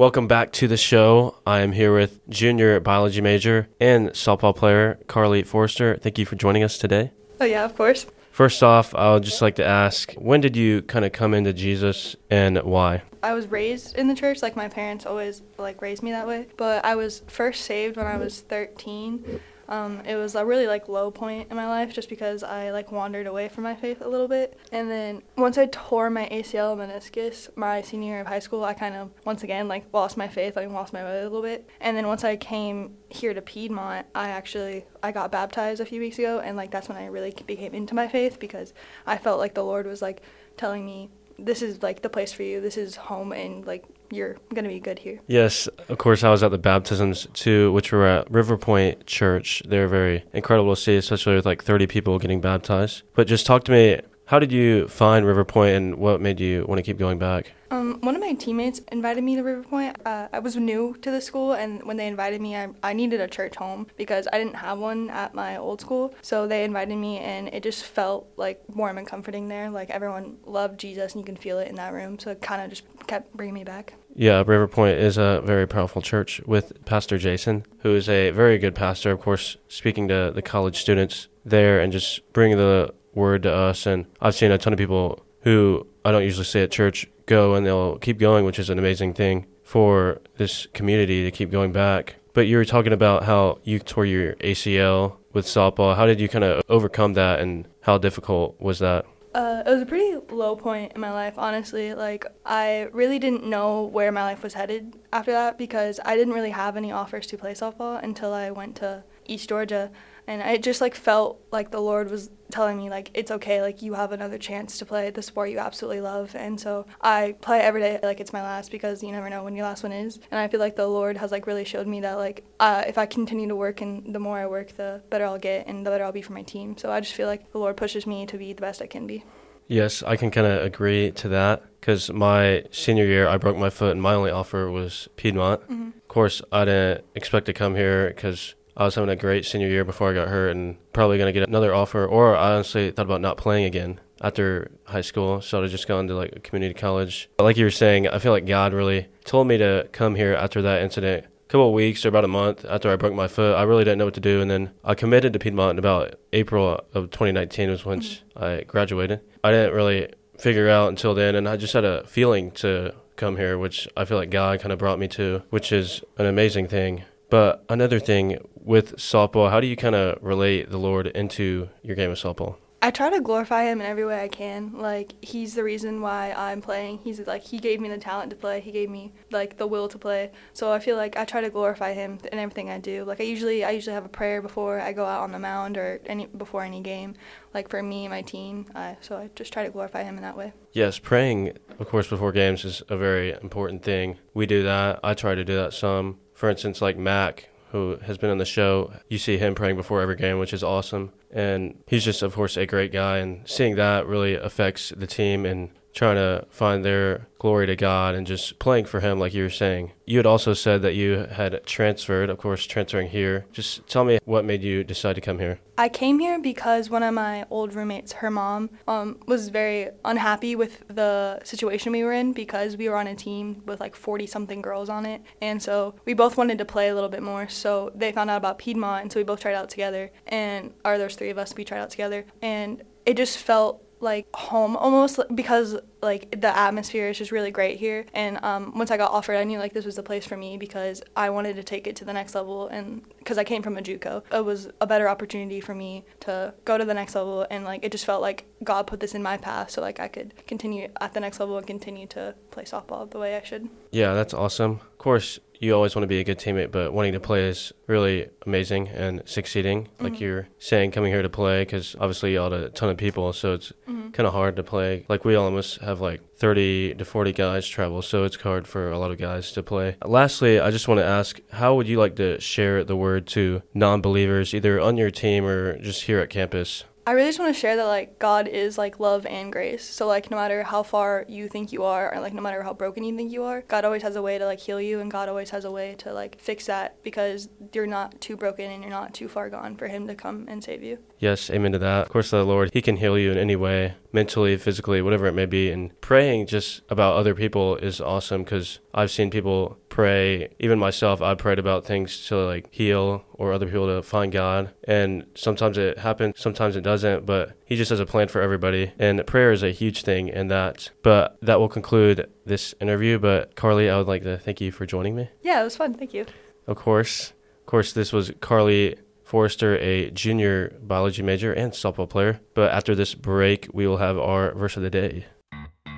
Welcome 0.00 0.28
back 0.28 0.52
to 0.52 0.66
the 0.66 0.78
show. 0.78 1.36
I 1.46 1.60
am 1.60 1.72
here 1.72 1.94
with 1.94 2.26
junior 2.30 2.80
biology 2.80 3.20
major 3.20 3.68
and 3.78 4.08
softball 4.12 4.56
player 4.56 4.98
Carly 5.08 5.42
Forrester. 5.42 5.98
Thank 6.00 6.18
you 6.18 6.24
for 6.24 6.36
joining 6.36 6.62
us 6.62 6.78
today. 6.78 7.10
Oh, 7.38 7.44
yeah, 7.44 7.66
of 7.66 7.76
course. 7.76 8.06
First 8.32 8.62
off, 8.62 8.94
I 8.94 9.12
would 9.12 9.24
just 9.24 9.42
like 9.42 9.56
to 9.56 9.64
ask 9.66 10.14
when 10.14 10.40
did 10.40 10.56
you 10.56 10.80
kind 10.80 11.04
of 11.04 11.12
come 11.12 11.34
into 11.34 11.52
Jesus 11.52 12.16
and 12.30 12.56
why? 12.62 13.02
I 13.22 13.34
was 13.34 13.48
raised 13.48 13.94
in 13.94 14.08
the 14.08 14.14
church, 14.14 14.40
like 14.40 14.56
my 14.56 14.68
parents 14.68 15.04
always 15.04 15.42
like 15.58 15.82
raised 15.82 16.02
me 16.02 16.12
that 16.12 16.26
way. 16.26 16.46
But 16.56 16.82
I 16.82 16.94
was 16.94 17.20
first 17.26 17.66
saved 17.66 17.98
when 17.98 18.06
I 18.06 18.16
was 18.16 18.40
13. 18.40 19.38
Um, 19.70 20.00
it 20.04 20.16
was 20.16 20.34
a 20.34 20.44
really 20.44 20.66
like 20.66 20.88
low 20.88 21.12
point 21.12 21.48
in 21.48 21.56
my 21.56 21.68
life 21.68 21.94
just 21.94 22.08
because 22.08 22.42
I 22.42 22.72
like 22.72 22.90
wandered 22.90 23.28
away 23.28 23.48
from 23.48 23.62
my 23.64 23.76
faith 23.76 24.00
a 24.00 24.08
little 24.08 24.26
bit. 24.26 24.58
And 24.72 24.90
then 24.90 25.22
once 25.38 25.56
I 25.56 25.66
tore 25.66 26.10
my 26.10 26.28
ACL 26.28 26.76
meniscus 26.76 27.48
my 27.56 27.80
senior 27.80 28.10
year 28.10 28.20
of 28.20 28.26
high 28.26 28.40
school, 28.40 28.64
I 28.64 28.74
kind 28.74 28.96
of 28.96 29.10
once 29.24 29.44
again 29.44 29.68
like 29.68 29.86
lost 29.92 30.16
my 30.16 30.26
faith, 30.26 30.56
like 30.56 30.68
lost 30.70 30.92
my 30.92 31.04
way 31.04 31.20
a 31.20 31.22
little 31.22 31.42
bit. 31.42 31.70
And 31.80 31.96
then 31.96 32.08
once 32.08 32.24
I 32.24 32.36
came 32.36 32.96
here 33.08 33.32
to 33.32 33.40
Piedmont, 33.40 34.06
I 34.12 34.30
actually 34.30 34.86
I 35.04 35.12
got 35.12 35.30
baptized 35.30 35.80
a 35.80 35.86
few 35.86 36.00
weeks 36.00 36.18
ago, 36.18 36.40
and 36.40 36.56
like 36.56 36.72
that's 36.72 36.88
when 36.88 36.98
I 36.98 37.06
really 37.06 37.32
became 37.46 37.72
into 37.72 37.94
my 37.94 38.08
faith 38.08 38.40
because 38.40 38.74
I 39.06 39.18
felt 39.18 39.38
like 39.38 39.54
the 39.54 39.64
Lord 39.64 39.86
was 39.86 40.02
like 40.02 40.22
telling 40.56 40.84
me 40.84 41.10
this 41.38 41.62
is 41.62 41.82
like 41.82 42.02
the 42.02 42.10
place 42.10 42.32
for 42.32 42.42
you. 42.42 42.60
This 42.60 42.76
is 42.76 42.96
home, 42.96 43.32
and 43.32 43.64
like 43.64 43.84
you're 44.10 44.36
going 44.52 44.64
to 44.64 44.70
be 44.70 44.80
good 44.80 44.98
here. 44.98 45.20
Yes, 45.26 45.68
of 45.88 45.98
course, 45.98 46.24
I 46.24 46.30
was 46.30 46.42
at 46.42 46.50
the 46.50 46.58
baptisms 46.58 47.26
too, 47.32 47.72
which 47.72 47.92
were 47.92 48.06
at 48.06 48.30
River 48.30 48.56
Point 48.56 49.06
Church. 49.06 49.62
They're 49.66 49.88
very 49.88 50.24
incredible 50.32 50.74
to 50.74 50.80
see, 50.80 50.96
especially 50.96 51.34
with 51.36 51.46
like 51.46 51.62
30 51.62 51.86
people 51.86 52.18
getting 52.18 52.40
baptized. 52.40 53.02
But 53.14 53.26
just 53.26 53.46
talk 53.46 53.64
to 53.64 53.72
me. 53.72 54.00
How 54.30 54.38
did 54.38 54.52
you 54.52 54.86
find 54.86 55.26
River 55.26 55.44
Point, 55.44 55.74
and 55.74 55.94
what 55.96 56.20
made 56.20 56.38
you 56.38 56.64
want 56.68 56.78
to 56.78 56.84
keep 56.84 56.98
going 56.98 57.18
back? 57.18 57.50
Um, 57.72 57.98
one 58.00 58.14
of 58.14 58.20
my 58.20 58.32
teammates 58.34 58.80
invited 58.92 59.24
me 59.24 59.34
to 59.34 59.42
River 59.42 59.64
Point. 59.64 59.96
Uh, 60.06 60.28
I 60.32 60.38
was 60.38 60.54
new 60.54 60.96
to 61.02 61.10
the 61.10 61.20
school, 61.20 61.54
and 61.54 61.82
when 61.82 61.96
they 61.96 62.06
invited 62.06 62.40
me, 62.40 62.56
I, 62.56 62.68
I 62.82 62.92
needed 62.92 63.20
a 63.20 63.26
church 63.26 63.56
home 63.56 63.88
because 63.96 64.28
I 64.32 64.38
didn't 64.38 64.54
have 64.54 64.78
one 64.78 65.10
at 65.10 65.34
my 65.34 65.56
old 65.56 65.80
school. 65.80 66.14
So 66.22 66.46
they 66.46 66.62
invited 66.62 66.96
me, 66.96 67.18
and 67.18 67.48
it 67.48 67.64
just 67.64 67.84
felt 67.84 68.28
like 68.36 68.62
warm 68.68 68.98
and 68.98 69.06
comforting 69.06 69.48
there. 69.48 69.68
Like 69.68 69.90
everyone 69.90 70.36
loved 70.44 70.78
Jesus, 70.78 71.12
and 71.12 71.20
you 71.20 71.24
can 71.26 71.36
feel 71.36 71.58
it 71.58 71.66
in 71.66 71.74
that 71.74 71.92
room. 71.92 72.16
So 72.18 72.30
it 72.30 72.40
kind 72.40 72.62
of 72.62 72.70
just 72.70 72.84
kept 73.08 73.36
bringing 73.36 73.54
me 73.54 73.64
back. 73.64 73.94
Yeah, 74.14 74.42
River 74.46 74.68
Point 74.68 74.98
is 74.98 75.16
a 75.16 75.40
very 75.44 75.66
powerful 75.66 76.02
church 76.02 76.40
with 76.44 76.84
Pastor 76.84 77.16
Jason, 77.16 77.64
who 77.80 77.94
is 77.94 78.08
a 78.08 78.30
very 78.30 78.58
good 78.58 78.74
pastor, 78.74 79.12
of 79.12 79.20
course, 79.20 79.56
speaking 79.68 80.08
to 80.08 80.32
the 80.34 80.42
college 80.42 80.80
students 80.80 81.28
there 81.44 81.80
and 81.80 81.92
just 81.92 82.32
bringing 82.32 82.58
the 82.58 82.92
word 83.14 83.44
to 83.44 83.52
us. 83.52 83.86
And 83.86 84.06
I've 84.20 84.34
seen 84.34 84.50
a 84.50 84.58
ton 84.58 84.72
of 84.72 84.78
people 84.78 85.24
who 85.42 85.86
I 86.04 86.12
don't 86.12 86.24
usually 86.24 86.44
see 86.44 86.60
at 86.60 86.70
church 86.70 87.06
go 87.26 87.54
and 87.54 87.64
they'll 87.64 87.98
keep 87.98 88.18
going, 88.18 88.44
which 88.44 88.58
is 88.58 88.68
an 88.68 88.78
amazing 88.78 89.14
thing 89.14 89.46
for 89.62 90.20
this 90.36 90.66
community 90.74 91.22
to 91.24 91.30
keep 91.30 91.50
going 91.50 91.72
back. 91.72 92.16
But 92.34 92.46
you 92.46 92.56
were 92.56 92.64
talking 92.64 92.92
about 92.92 93.24
how 93.24 93.58
you 93.62 93.78
tore 93.78 94.06
your 94.06 94.34
ACL 94.36 95.16
with 95.32 95.46
softball. 95.46 95.96
How 95.96 96.06
did 96.06 96.20
you 96.20 96.28
kind 96.28 96.44
of 96.44 96.62
overcome 96.68 97.14
that 97.14 97.40
and 97.40 97.66
how 97.82 97.98
difficult 97.98 98.60
was 98.60 98.80
that? 98.80 99.06
Uh, 99.32 99.62
it 99.64 99.70
was 99.70 99.82
a 99.82 99.86
pretty 99.86 100.16
low 100.34 100.56
point 100.56 100.92
in 100.94 101.00
my 101.00 101.12
life, 101.12 101.34
honestly. 101.38 101.94
Like, 101.94 102.26
I 102.44 102.88
really 102.92 103.18
didn't 103.18 103.44
know 103.44 103.84
where 103.84 104.10
my 104.10 104.24
life 104.24 104.42
was 104.42 104.54
headed 104.54 104.96
after 105.12 105.30
that 105.30 105.56
because 105.56 106.00
I 106.04 106.16
didn't 106.16 106.34
really 106.34 106.50
have 106.50 106.76
any 106.76 106.90
offers 106.90 107.26
to 107.28 107.38
play 107.38 107.52
softball 107.52 108.02
until 108.02 108.32
I 108.32 108.50
went 108.50 108.76
to 108.76 109.04
East 109.26 109.48
Georgia. 109.48 109.92
And 110.30 110.44
I 110.44 110.58
just 110.58 110.80
like 110.80 110.94
felt 110.94 111.44
like 111.50 111.72
the 111.72 111.80
Lord 111.80 112.08
was 112.08 112.30
telling 112.52 112.78
me 112.78 112.88
like 112.88 113.10
it's 113.14 113.32
okay, 113.32 113.60
like 113.62 113.82
you 113.82 113.94
have 113.94 114.12
another 114.12 114.38
chance 114.38 114.78
to 114.78 114.86
play 114.86 115.10
the 115.10 115.22
sport 115.22 115.50
you 115.50 115.58
absolutely 115.58 116.00
love. 116.00 116.36
And 116.36 116.60
so 116.60 116.86
I 117.00 117.34
play 117.40 117.58
every 117.58 117.80
day 117.80 117.98
like 118.00 118.20
it's 118.20 118.32
my 118.32 118.40
last 118.40 118.70
because 118.70 119.02
you 119.02 119.10
never 119.10 119.28
know 119.28 119.42
when 119.42 119.56
your 119.56 119.66
last 119.66 119.82
one 119.82 119.90
is. 119.90 120.20
And 120.30 120.38
I 120.38 120.46
feel 120.46 120.60
like 120.60 120.76
the 120.76 120.86
Lord 120.86 121.16
has 121.16 121.32
like 121.32 121.48
really 121.48 121.64
showed 121.64 121.88
me 121.88 122.00
that 122.02 122.16
like 122.16 122.44
uh, 122.60 122.84
if 122.86 122.96
I 122.96 123.06
continue 123.06 123.48
to 123.48 123.56
work 123.56 123.80
and 123.80 124.14
the 124.14 124.20
more 124.20 124.38
I 124.38 124.46
work, 124.46 124.76
the 124.76 125.02
better 125.10 125.24
I'll 125.24 125.36
get 125.36 125.66
and 125.66 125.84
the 125.84 125.90
better 125.90 126.04
I'll 126.04 126.12
be 126.12 126.22
for 126.22 126.32
my 126.32 126.42
team. 126.42 126.78
So 126.78 126.92
I 126.92 127.00
just 127.00 127.14
feel 127.14 127.26
like 127.26 127.50
the 127.50 127.58
Lord 127.58 127.76
pushes 127.76 128.06
me 128.06 128.24
to 128.26 128.38
be 128.38 128.52
the 128.52 128.60
best 128.60 128.80
I 128.80 128.86
can 128.86 129.08
be. 129.08 129.24
Yes, 129.66 130.04
I 130.04 130.14
can 130.14 130.30
kind 130.30 130.46
of 130.46 130.62
agree 130.62 131.10
to 131.10 131.28
that 131.30 131.64
because 131.80 132.12
my 132.12 132.64
senior 132.70 133.04
year 133.04 133.26
I 133.26 133.36
broke 133.36 133.56
my 133.56 133.70
foot 133.70 133.92
and 133.92 134.02
my 134.02 134.14
only 134.14 134.30
offer 134.30 134.70
was 134.70 135.08
Piedmont. 135.16 135.62
Mm-hmm. 135.62 135.88
Of 135.88 136.08
course, 136.08 136.40
I 136.52 136.66
didn't 136.66 137.04
expect 137.16 137.46
to 137.46 137.52
come 137.52 137.74
here 137.74 138.08
because 138.08 138.54
I 138.76 138.84
was 138.84 138.94
having 138.94 139.10
a 139.10 139.16
great 139.16 139.44
senior 139.44 139.68
year 139.68 139.84
before 139.84 140.10
I 140.10 140.14
got 140.14 140.28
hurt 140.28 140.50
and 140.50 140.76
probably 140.92 141.18
going 141.18 141.32
to 141.32 141.38
get 141.38 141.48
another 141.48 141.74
offer. 141.74 142.06
Or 142.06 142.36
I 142.36 142.54
honestly 142.54 142.90
thought 142.90 143.06
about 143.06 143.20
not 143.20 143.36
playing 143.36 143.64
again 143.64 144.00
after 144.20 144.70
high 144.84 145.00
school. 145.00 145.40
So 145.40 145.62
I 145.62 145.66
just 145.66 145.88
gone 145.88 146.06
to 146.08 146.14
like 146.14 146.36
a 146.36 146.40
community 146.40 146.74
college. 146.74 147.28
But 147.36 147.44
like 147.44 147.56
you 147.56 147.64
were 147.64 147.70
saying, 147.70 148.08
I 148.08 148.18
feel 148.18 148.32
like 148.32 148.46
God 148.46 148.72
really 148.72 149.08
told 149.24 149.46
me 149.46 149.58
to 149.58 149.88
come 149.92 150.14
here 150.14 150.34
after 150.34 150.62
that 150.62 150.82
incident. 150.82 151.24
A 151.24 151.50
couple 151.50 151.68
of 151.68 151.74
weeks 151.74 152.04
or 152.04 152.08
about 152.08 152.24
a 152.24 152.28
month 152.28 152.64
after 152.68 152.92
I 152.92 152.96
broke 152.96 153.12
my 153.12 153.26
foot, 153.26 153.56
I 153.56 153.62
really 153.62 153.82
didn't 153.82 153.98
know 153.98 154.04
what 154.04 154.14
to 154.14 154.20
do. 154.20 154.40
And 154.40 154.50
then 154.50 154.70
I 154.84 154.94
committed 154.94 155.32
to 155.32 155.38
Piedmont 155.38 155.72
in 155.72 155.78
about 155.78 156.14
April 156.32 156.80
of 156.94 157.10
2019 157.10 157.70
was 157.70 157.84
when 157.84 158.00
mm-hmm. 158.00 158.44
I 158.44 158.62
graduated. 158.62 159.20
I 159.42 159.50
didn't 159.50 159.74
really 159.74 160.12
figure 160.38 160.68
out 160.68 160.88
until 160.88 161.14
then. 161.14 161.34
And 161.34 161.48
I 161.48 161.56
just 161.56 161.72
had 161.72 161.84
a 161.84 162.06
feeling 162.06 162.52
to 162.52 162.94
come 163.16 163.36
here, 163.36 163.58
which 163.58 163.88
I 163.96 164.04
feel 164.04 164.16
like 164.16 164.30
God 164.30 164.60
kind 164.60 164.72
of 164.72 164.78
brought 164.78 164.98
me 164.98 165.08
to, 165.08 165.42
which 165.50 165.72
is 165.72 166.02
an 166.18 166.26
amazing 166.26 166.68
thing. 166.68 167.04
But 167.30 167.64
another 167.68 168.00
thing 168.00 168.38
with 168.54 168.96
softball, 168.96 169.50
how 169.50 169.60
do 169.60 169.66
you 169.66 169.76
kind 169.76 169.94
of 169.94 170.22
relate 170.22 170.70
the 170.70 170.78
Lord 170.78 171.06
into 171.06 171.70
your 171.82 171.96
game 171.96 172.10
of 172.10 172.18
softball? 172.18 172.56
I 172.82 172.90
try 172.90 173.10
to 173.10 173.20
glorify 173.20 173.64
him 173.64 173.80
in 173.82 173.86
every 173.86 174.06
way 174.06 174.22
I 174.22 174.28
can. 174.28 174.72
Like 174.72 175.12
he's 175.22 175.54
the 175.54 175.62
reason 175.62 176.00
why 176.00 176.32
I'm 176.32 176.62
playing. 176.62 177.00
He's 177.04 177.20
like 177.26 177.42
he 177.42 177.58
gave 177.58 177.78
me 177.78 177.90
the 177.90 177.98
talent 177.98 178.30
to 178.30 178.36
play. 178.36 178.60
He 178.60 178.72
gave 178.72 178.88
me 178.88 179.12
like 179.30 179.58
the 179.58 179.66
will 179.66 179.86
to 179.88 179.98
play. 179.98 180.30
So 180.54 180.72
I 180.72 180.78
feel 180.78 180.96
like 180.96 181.14
I 181.16 181.26
try 181.26 181.42
to 181.42 181.50
glorify 181.50 181.92
him 181.92 182.18
in 182.32 182.38
everything 182.38 182.70
I 182.70 182.78
do. 182.78 183.04
Like 183.04 183.20
I 183.20 183.24
usually 183.24 183.64
I 183.64 183.72
usually 183.72 183.92
have 183.92 184.06
a 184.06 184.10
prayer 184.10 184.40
before 184.40 184.80
I 184.80 184.94
go 184.94 185.04
out 185.04 185.20
on 185.20 185.32
the 185.32 185.38
mound 185.38 185.76
or 185.76 186.00
any 186.06 186.24
before 186.26 186.62
any 186.62 186.80
game. 186.80 187.16
Like 187.52 187.68
for 187.68 187.82
me 187.82 188.06
and 188.06 188.10
my 188.10 188.22
team. 188.22 188.66
Uh, 188.74 188.94
so 189.02 189.18
I 189.18 189.28
just 189.34 189.52
try 189.52 189.64
to 189.64 189.70
glorify 189.70 190.02
him 190.02 190.16
in 190.16 190.22
that 190.22 190.36
way. 190.36 190.54
Yes, 190.72 190.98
praying 190.98 191.58
of 191.78 191.88
course 191.88 192.08
before 192.08 192.32
games 192.32 192.64
is 192.64 192.82
a 192.88 192.96
very 192.96 193.32
important 193.42 193.82
thing. 193.82 194.16
We 194.32 194.46
do 194.46 194.62
that. 194.62 195.00
I 195.04 195.12
try 195.12 195.34
to 195.34 195.44
do 195.44 195.54
that 195.56 195.74
some 195.74 196.18
for 196.40 196.48
instance, 196.48 196.80
like 196.80 196.96
Mac, 196.96 197.50
who 197.70 197.98
has 198.06 198.16
been 198.16 198.30
on 198.30 198.38
the 198.38 198.46
show, 198.46 198.94
you 199.10 199.18
see 199.18 199.36
him 199.36 199.54
praying 199.54 199.76
before 199.76 200.00
every 200.00 200.16
game, 200.16 200.38
which 200.38 200.54
is 200.54 200.64
awesome. 200.64 201.12
And 201.30 201.74
he's 201.86 202.02
just, 202.02 202.22
of 202.22 202.34
course, 202.34 202.56
a 202.56 202.64
great 202.64 202.92
guy. 202.92 203.18
And 203.18 203.46
seeing 203.46 203.76
that 203.76 204.06
really 204.06 204.36
affects 204.36 204.88
the 204.96 205.06
team 205.06 205.44
and 205.44 205.68
trying 205.92 206.16
to 206.16 206.46
find 206.50 206.84
their 206.84 207.26
glory 207.38 207.66
to 207.66 207.76
God 207.76 208.14
and 208.14 208.26
just 208.26 208.58
playing 208.58 208.84
for 208.84 209.00
Him, 209.00 209.18
like 209.18 209.34
you 209.34 209.42
were 209.42 209.50
saying. 209.50 209.92
You 210.04 210.18
had 210.18 210.26
also 210.26 210.54
said 210.54 210.82
that 210.82 210.94
you 210.94 211.26
had 211.30 211.64
transferred, 211.64 212.30
of 212.30 212.38
course, 212.38 212.66
transferring 212.66 213.08
here. 213.08 213.46
Just 213.52 213.86
tell 213.88 214.04
me 214.04 214.18
what 214.24 214.44
made 214.44 214.62
you 214.62 214.84
decide 214.84 215.14
to 215.14 215.20
come 215.20 215.38
here. 215.38 215.58
I 215.78 215.88
came 215.88 216.18
here 216.18 216.38
because 216.38 216.90
one 216.90 217.02
of 217.02 217.14
my 217.14 217.46
old 217.48 217.74
roommates, 217.74 218.12
her 218.14 218.30
mom, 218.30 218.70
um, 218.86 219.18
was 219.26 219.48
very 219.48 219.88
unhappy 220.04 220.54
with 220.54 220.86
the 220.88 221.40
situation 221.44 221.92
we 221.92 222.04
were 222.04 222.12
in 222.12 222.32
because 222.32 222.76
we 222.76 222.88
were 222.88 222.96
on 222.96 223.06
a 223.06 223.14
team 223.14 223.62
with 223.64 223.80
like 223.80 223.96
40 223.96 224.26
something 224.26 224.60
girls 224.60 224.90
on 224.90 225.06
it. 225.06 225.22
And 225.40 225.62
so 225.62 225.94
we 226.04 226.12
both 226.12 226.36
wanted 226.36 226.58
to 226.58 226.64
play 226.64 226.88
a 226.88 226.94
little 226.94 227.08
bit 227.08 227.22
more. 227.22 227.48
So 227.48 227.90
they 227.94 228.12
found 228.12 228.28
out 228.28 228.36
about 228.36 228.58
Piedmont, 228.58 229.02
and 229.02 229.12
so 229.12 229.18
we 229.18 229.24
both 229.24 229.40
tried 229.40 229.54
out 229.54 229.70
together. 229.70 230.10
And, 230.26 230.74
or 230.84 230.98
there's 230.98 231.16
three 231.16 231.30
of 231.30 231.38
us, 231.38 231.54
we 231.54 231.64
tried 231.64 231.80
out 231.80 231.90
together. 231.90 232.26
And 232.42 232.82
it 233.06 233.16
just 233.16 233.38
felt 233.38 233.82
like 234.00 234.26
home 234.34 234.76
almost 234.76 235.20
because 235.34 235.76
like 236.02 236.40
the 236.40 236.56
atmosphere 236.56 237.08
is 237.08 237.18
just 237.18 237.32
really 237.32 237.50
great 237.50 237.78
here. 237.78 238.06
And 238.14 238.42
um, 238.42 238.76
once 238.76 238.90
I 238.90 238.96
got 238.96 239.10
offered, 239.10 239.36
I 239.36 239.44
knew 239.44 239.58
like 239.58 239.72
this 239.72 239.84
was 239.84 239.96
the 239.96 240.02
place 240.02 240.26
for 240.26 240.36
me 240.36 240.56
because 240.56 241.02
I 241.16 241.30
wanted 241.30 241.56
to 241.56 241.62
take 241.62 241.86
it 241.86 241.96
to 241.96 242.04
the 242.04 242.12
next 242.12 242.34
level. 242.34 242.68
And 242.68 243.02
because 243.18 243.38
I 243.38 243.44
came 243.44 243.62
from 243.62 243.76
a 243.76 243.82
JUCO, 243.82 244.22
it 244.32 244.44
was 244.44 244.70
a 244.80 244.86
better 244.86 245.08
opportunity 245.08 245.60
for 245.60 245.74
me 245.74 246.04
to 246.20 246.54
go 246.64 246.78
to 246.78 246.84
the 246.84 246.94
next 246.94 247.14
level. 247.14 247.46
And 247.50 247.64
like 247.64 247.84
it 247.84 247.92
just 247.92 248.04
felt 248.04 248.22
like 248.22 248.46
God 248.64 248.86
put 248.86 249.00
this 249.00 249.14
in 249.14 249.22
my 249.22 249.36
path, 249.36 249.70
so 249.70 249.80
like 249.80 250.00
I 250.00 250.08
could 250.08 250.34
continue 250.46 250.88
at 251.00 251.14
the 251.14 251.20
next 251.20 251.40
level 251.40 251.56
and 251.58 251.66
continue 251.66 252.06
to 252.08 252.34
play 252.50 252.64
softball 252.64 253.10
the 253.10 253.18
way 253.18 253.36
I 253.36 253.42
should. 253.42 253.68
Yeah, 253.90 254.14
that's 254.14 254.34
awesome. 254.34 254.72
Of 254.72 254.98
course, 254.98 255.38
you 255.60 255.74
always 255.74 255.94
want 255.94 256.02
to 256.02 256.08
be 256.08 256.18
a 256.20 256.24
good 256.24 256.38
teammate, 256.38 256.72
but 256.72 256.92
wanting 256.92 257.12
to 257.12 257.20
play 257.20 257.48
is 257.48 257.72
really 257.86 258.28
amazing 258.46 258.88
and 258.88 259.22
succeeding. 259.26 259.88
Like 260.00 260.14
Mm-hmm. 260.14 260.24
you're 260.24 260.48
saying, 260.58 260.90
coming 260.90 261.12
here 261.12 261.22
to 261.22 261.28
play, 261.28 261.62
because 261.62 261.94
obviously 262.00 262.32
you 262.32 262.40
all 262.40 262.52
a 262.52 262.70
ton 262.70 262.88
of 262.88 262.96
people, 262.96 263.32
so 263.32 263.52
it's 263.54 263.72
Mm-hmm. 263.88 264.10
kind 264.10 264.26
of 264.26 264.32
hard 264.32 264.56
to 264.56 264.62
play. 264.62 265.04
Like 265.08 265.24
we 265.24 265.34
almost 265.34 265.80
have 265.82 266.00
like 266.00 266.20
30 266.36 266.94
to 266.94 267.04
40 267.04 267.32
guys 267.32 267.68
travel, 267.68 268.00
so 268.02 268.24
it's 268.24 268.36
hard 268.36 268.66
for 268.66 268.90
a 268.90 268.98
lot 268.98 269.10
of 269.10 269.18
guys 269.18 269.52
to 269.52 269.62
play. 269.62 269.96
Lastly, 270.04 270.58
I 270.58 270.70
just 270.70 270.88
want 270.88 270.98
to 271.00 271.04
ask, 271.04 271.38
how 271.52 271.74
would 271.74 271.86
you 271.86 271.98
like 271.98 272.16
to 272.16 272.40
share 272.40 272.82
the 272.82 272.96
word 272.96 273.26
to 273.28 273.62
non-believers, 273.74 274.54
either 274.54 274.80
on 274.80 274.96
your 274.96 275.10
team 275.10 275.44
or 275.44 275.78
just 275.78 276.02
here 276.04 276.20
at 276.20 276.30
campus? 276.30 276.84
I 277.06 277.12
really 277.12 277.28
just 277.28 277.38
want 277.38 277.54
to 277.54 277.60
share 277.60 277.76
that 277.76 277.84
like 277.84 278.18
God 278.18 278.46
is 278.46 278.76
like 278.76 279.00
love 279.00 279.24
and 279.26 279.50
grace. 279.50 279.84
So 279.84 280.06
like 280.06 280.30
no 280.30 280.36
matter 280.36 280.62
how 280.62 280.82
far 280.82 281.24
you 281.28 281.48
think 281.48 281.72
you 281.72 281.82
are 281.82 282.14
or 282.14 282.20
like 282.20 282.34
no 282.34 282.42
matter 282.42 282.62
how 282.62 282.74
broken 282.74 283.04
you 283.04 283.16
think 283.16 283.32
you 283.32 283.42
are, 283.44 283.62
God 283.62 283.84
always 283.84 284.02
has 284.02 284.16
a 284.16 284.22
way 284.22 284.38
to 284.38 284.44
like 284.44 284.60
heal 284.60 284.80
you 284.80 285.00
and 285.00 285.10
God 285.10 285.28
always 285.28 285.50
has 285.50 285.64
a 285.64 285.70
way 285.70 285.94
to 285.98 286.12
like 286.12 286.38
fix 286.38 286.66
that 286.66 287.02
because 287.02 287.48
you're 287.72 287.86
not 287.86 288.20
too 288.20 288.36
broken 288.36 288.70
and 288.70 288.82
you're 288.82 288.90
not 288.90 289.14
too 289.14 289.28
far 289.28 289.48
gone 289.48 289.76
for 289.76 289.88
him 289.88 290.06
to 290.08 290.14
come 290.14 290.46
and 290.48 290.62
save 290.62 290.82
you. 290.82 290.98
Yes, 291.18 291.50
amen 291.50 291.72
to 291.72 291.78
that. 291.78 292.06
Of 292.06 292.08
course, 292.10 292.30
the 292.30 292.44
Lord, 292.44 292.70
He 292.72 292.82
can 292.82 292.96
heal 292.96 293.18
you 293.18 293.30
in 293.30 293.38
any 293.38 293.56
way, 293.56 293.94
mentally, 294.12 294.56
physically, 294.56 295.02
whatever 295.02 295.26
it 295.26 295.34
may 295.34 295.46
be. 295.46 295.70
And 295.70 295.98
praying 296.00 296.46
just 296.46 296.82
about 296.88 297.16
other 297.16 297.34
people 297.34 297.76
is 297.76 298.00
awesome 298.00 298.42
because 298.44 298.78
I've 298.94 299.10
seen 299.10 299.30
people 299.30 299.78
pray. 300.00 300.48
Even 300.58 300.78
myself, 300.78 301.20
I 301.20 301.34
prayed 301.34 301.58
about 301.58 301.84
things 301.84 302.26
to 302.28 302.36
like 302.36 302.68
heal 302.72 303.22
or 303.34 303.52
other 303.52 303.66
people 303.66 303.86
to 303.86 304.02
find 304.02 304.32
God. 304.32 304.72
And 304.84 305.26
sometimes 305.34 305.76
it 305.76 305.98
happens, 305.98 306.40
sometimes 306.40 306.74
it 306.74 306.80
doesn't, 306.80 307.26
but 307.26 307.52
He 307.66 307.76
just 307.76 307.90
has 307.90 308.00
a 308.00 308.06
plan 308.06 308.28
for 308.28 308.40
everybody. 308.40 308.92
And 308.98 309.26
prayer 309.26 309.52
is 309.52 309.62
a 309.62 309.72
huge 309.72 310.02
thing 310.02 310.28
in 310.28 310.48
that. 310.48 310.90
But 311.02 311.36
that 311.42 311.60
will 311.60 311.68
conclude 311.68 312.30
this 312.46 312.74
interview. 312.80 313.18
But 313.18 313.56
Carly, 313.56 313.90
I 313.90 313.98
would 313.98 314.06
like 314.06 314.22
to 314.22 314.38
thank 314.38 314.62
you 314.62 314.72
for 314.72 314.86
joining 314.86 315.14
me. 315.14 315.28
Yeah, 315.42 315.60
it 315.60 315.64
was 315.64 315.76
fun. 315.76 315.92
Thank 315.92 316.14
you. 316.14 316.24
Of 316.66 316.76
course. 316.76 317.34
Of 317.60 317.66
course, 317.66 317.92
this 317.92 318.10
was 318.10 318.32
Carly 318.40 318.96
Forrester, 319.24 319.76
a 319.76 320.10
junior 320.12 320.78
biology 320.82 321.22
major 321.22 321.52
and 321.52 321.72
softball 321.72 322.08
player. 322.08 322.40
But 322.54 322.72
after 322.72 322.94
this 322.94 323.14
break, 323.14 323.68
we 323.74 323.86
will 323.86 323.98
have 323.98 324.18
our 324.18 324.54
verse 324.54 324.78
of 324.78 324.82
the 324.82 324.90
day. 324.90 325.26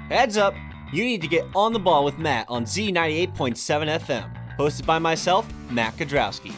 Heads 0.08 0.36
up, 0.36 0.54
you 0.92 1.04
need 1.04 1.22
to 1.22 1.28
get 1.28 1.46
on 1.54 1.72
the 1.72 1.78
ball 1.78 2.04
with 2.04 2.18
Matt 2.18 2.46
on 2.48 2.64
Z98.7 2.64 3.98
FM, 4.00 4.56
hosted 4.58 4.84
by 4.84 4.98
myself, 4.98 5.48
Matt 5.70 5.96
Kodrowski. 5.96 6.52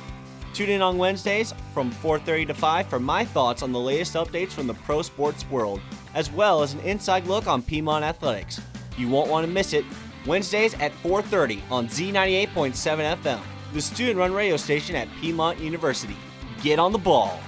Tune 0.52 0.70
in 0.70 0.82
on 0.82 0.98
Wednesdays 0.98 1.54
from 1.72 1.90
4:30 1.90 2.48
to 2.48 2.54
5 2.54 2.86
for 2.88 3.00
my 3.00 3.24
thoughts 3.24 3.62
on 3.62 3.72
the 3.72 3.78
latest 3.78 4.14
updates 4.14 4.50
from 4.50 4.66
the 4.66 4.74
pro 4.74 5.02
sports 5.02 5.48
world, 5.50 5.80
as 6.14 6.30
well 6.30 6.62
as 6.62 6.74
an 6.74 6.80
inside 6.80 7.26
look 7.26 7.46
on 7.46 7.62
Piedmont 7.62 8.04
athletics. 8.04 8.60
You 8.98 9.08
won't 9.08 9.30
want 9.30 9.46
to 9.46 9.52
miss 9.52 9.72
it. 9.72 9.84
Wednesdays 10.26 10.74
at 10.74 10.92
4:30 11.02 11.60
on 11.70 11.88
Z98.7 11.88 13.04
FM, 13.04 13.40
the 13.72 13.80
student-run 13.80 14.32
radio 14.32 14.56
station 14.56 14.96
at 14.96 15.08
Piedmont 15.20 15.60
University. 15.60 16.16
Get 16.62 16.78
on 16.78 16.92
the 16.92 16.98
ball. 16.98 17.38